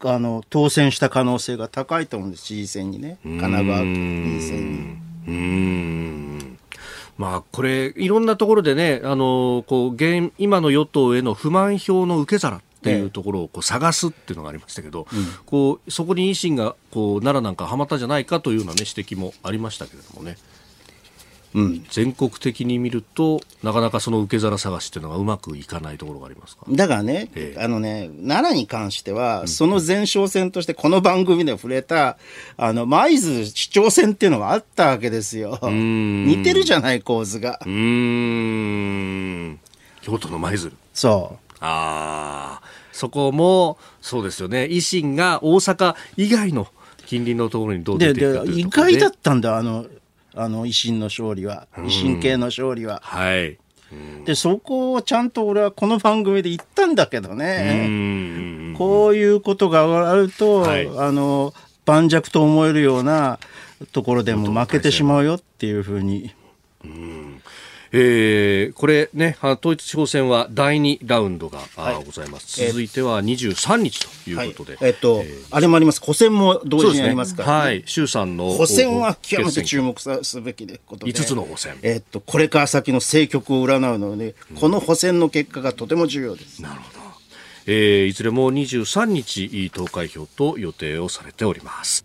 [0.00, 3.18] あの、当選した可能性が高いと思うんです、知事選にね。
[3.22, 4.78] 神奈川県知事選に。
[5.26, 6.58] うん。
[7.16, 20.36] まあ、これ、いろんなところでね、あの、こう、現、今の与党への不満票の受け皿っていうところをこう探すっていうのがありましたけど、うん、こうそこに維新がこう奈良なんかはまったんじゃないかというような、ね、指摘もありましたけれどもね。
[21.54, 26.66] うん、全国的に見るとなかなかその受け皿探しっていうのがうまくいかないところがありますか？
[26.68, 32.18] だからね、ええ、あのね奈良に関しては、うん、その前哨戦としてこの番組で触れた
[32.56, 35.60] あの舞鶴市長選っていうのがあったわけですよ。
[35.62, 37.60] 似てるじゃない構図が。
[37.64, 39.60] うん。
[40.02, 40.72] 京都の舞鶴。
[40.92, 41.54] そう。
[41.60, 44.64] ああそこもそうですよね。
[44.64, 46.66] 維新が大阪以外の
[47.06, 49.86] 近隣のところにどう出ていくかという意外だったんだあの
[50.36, 53.00] あの維新の勝利は、維新系の勝利は。
[53.02, 53.58] はい。
[54.24, 61.54] でそこをちゃんと俺はこの番組で言ったんだけどねこういうことがあると、はい、あの
[61.84, 63.38] 盤石と思えるような
[63.92, 66.32] ところでも負けてしまうよっていうふうに。
[67.94, 72.66] うんえー、これね、統一地方選は第2ラウンドが、はい、ございます。
[72.66, 74.76] 続いては23日ということで。
[74.76, 76.00] はい、えっと、えー、あれもあります。
[76.00, 77.82] 補選も同時にありますから、ね、はい。
[77.86, 78.50] 衆参の。
[78.50, 81.12] 補選は極めて注目すべきでことで。
[81.12, 81.78] 5つの補選。
[81.82, 86.62] えっと、これから先の政局を占うので、うん、この補選の結果がとても重要です。
[86.62, 87.04] なるほど。
[87.66, 92.04] えー、いずれも23日投開票と予定をされております。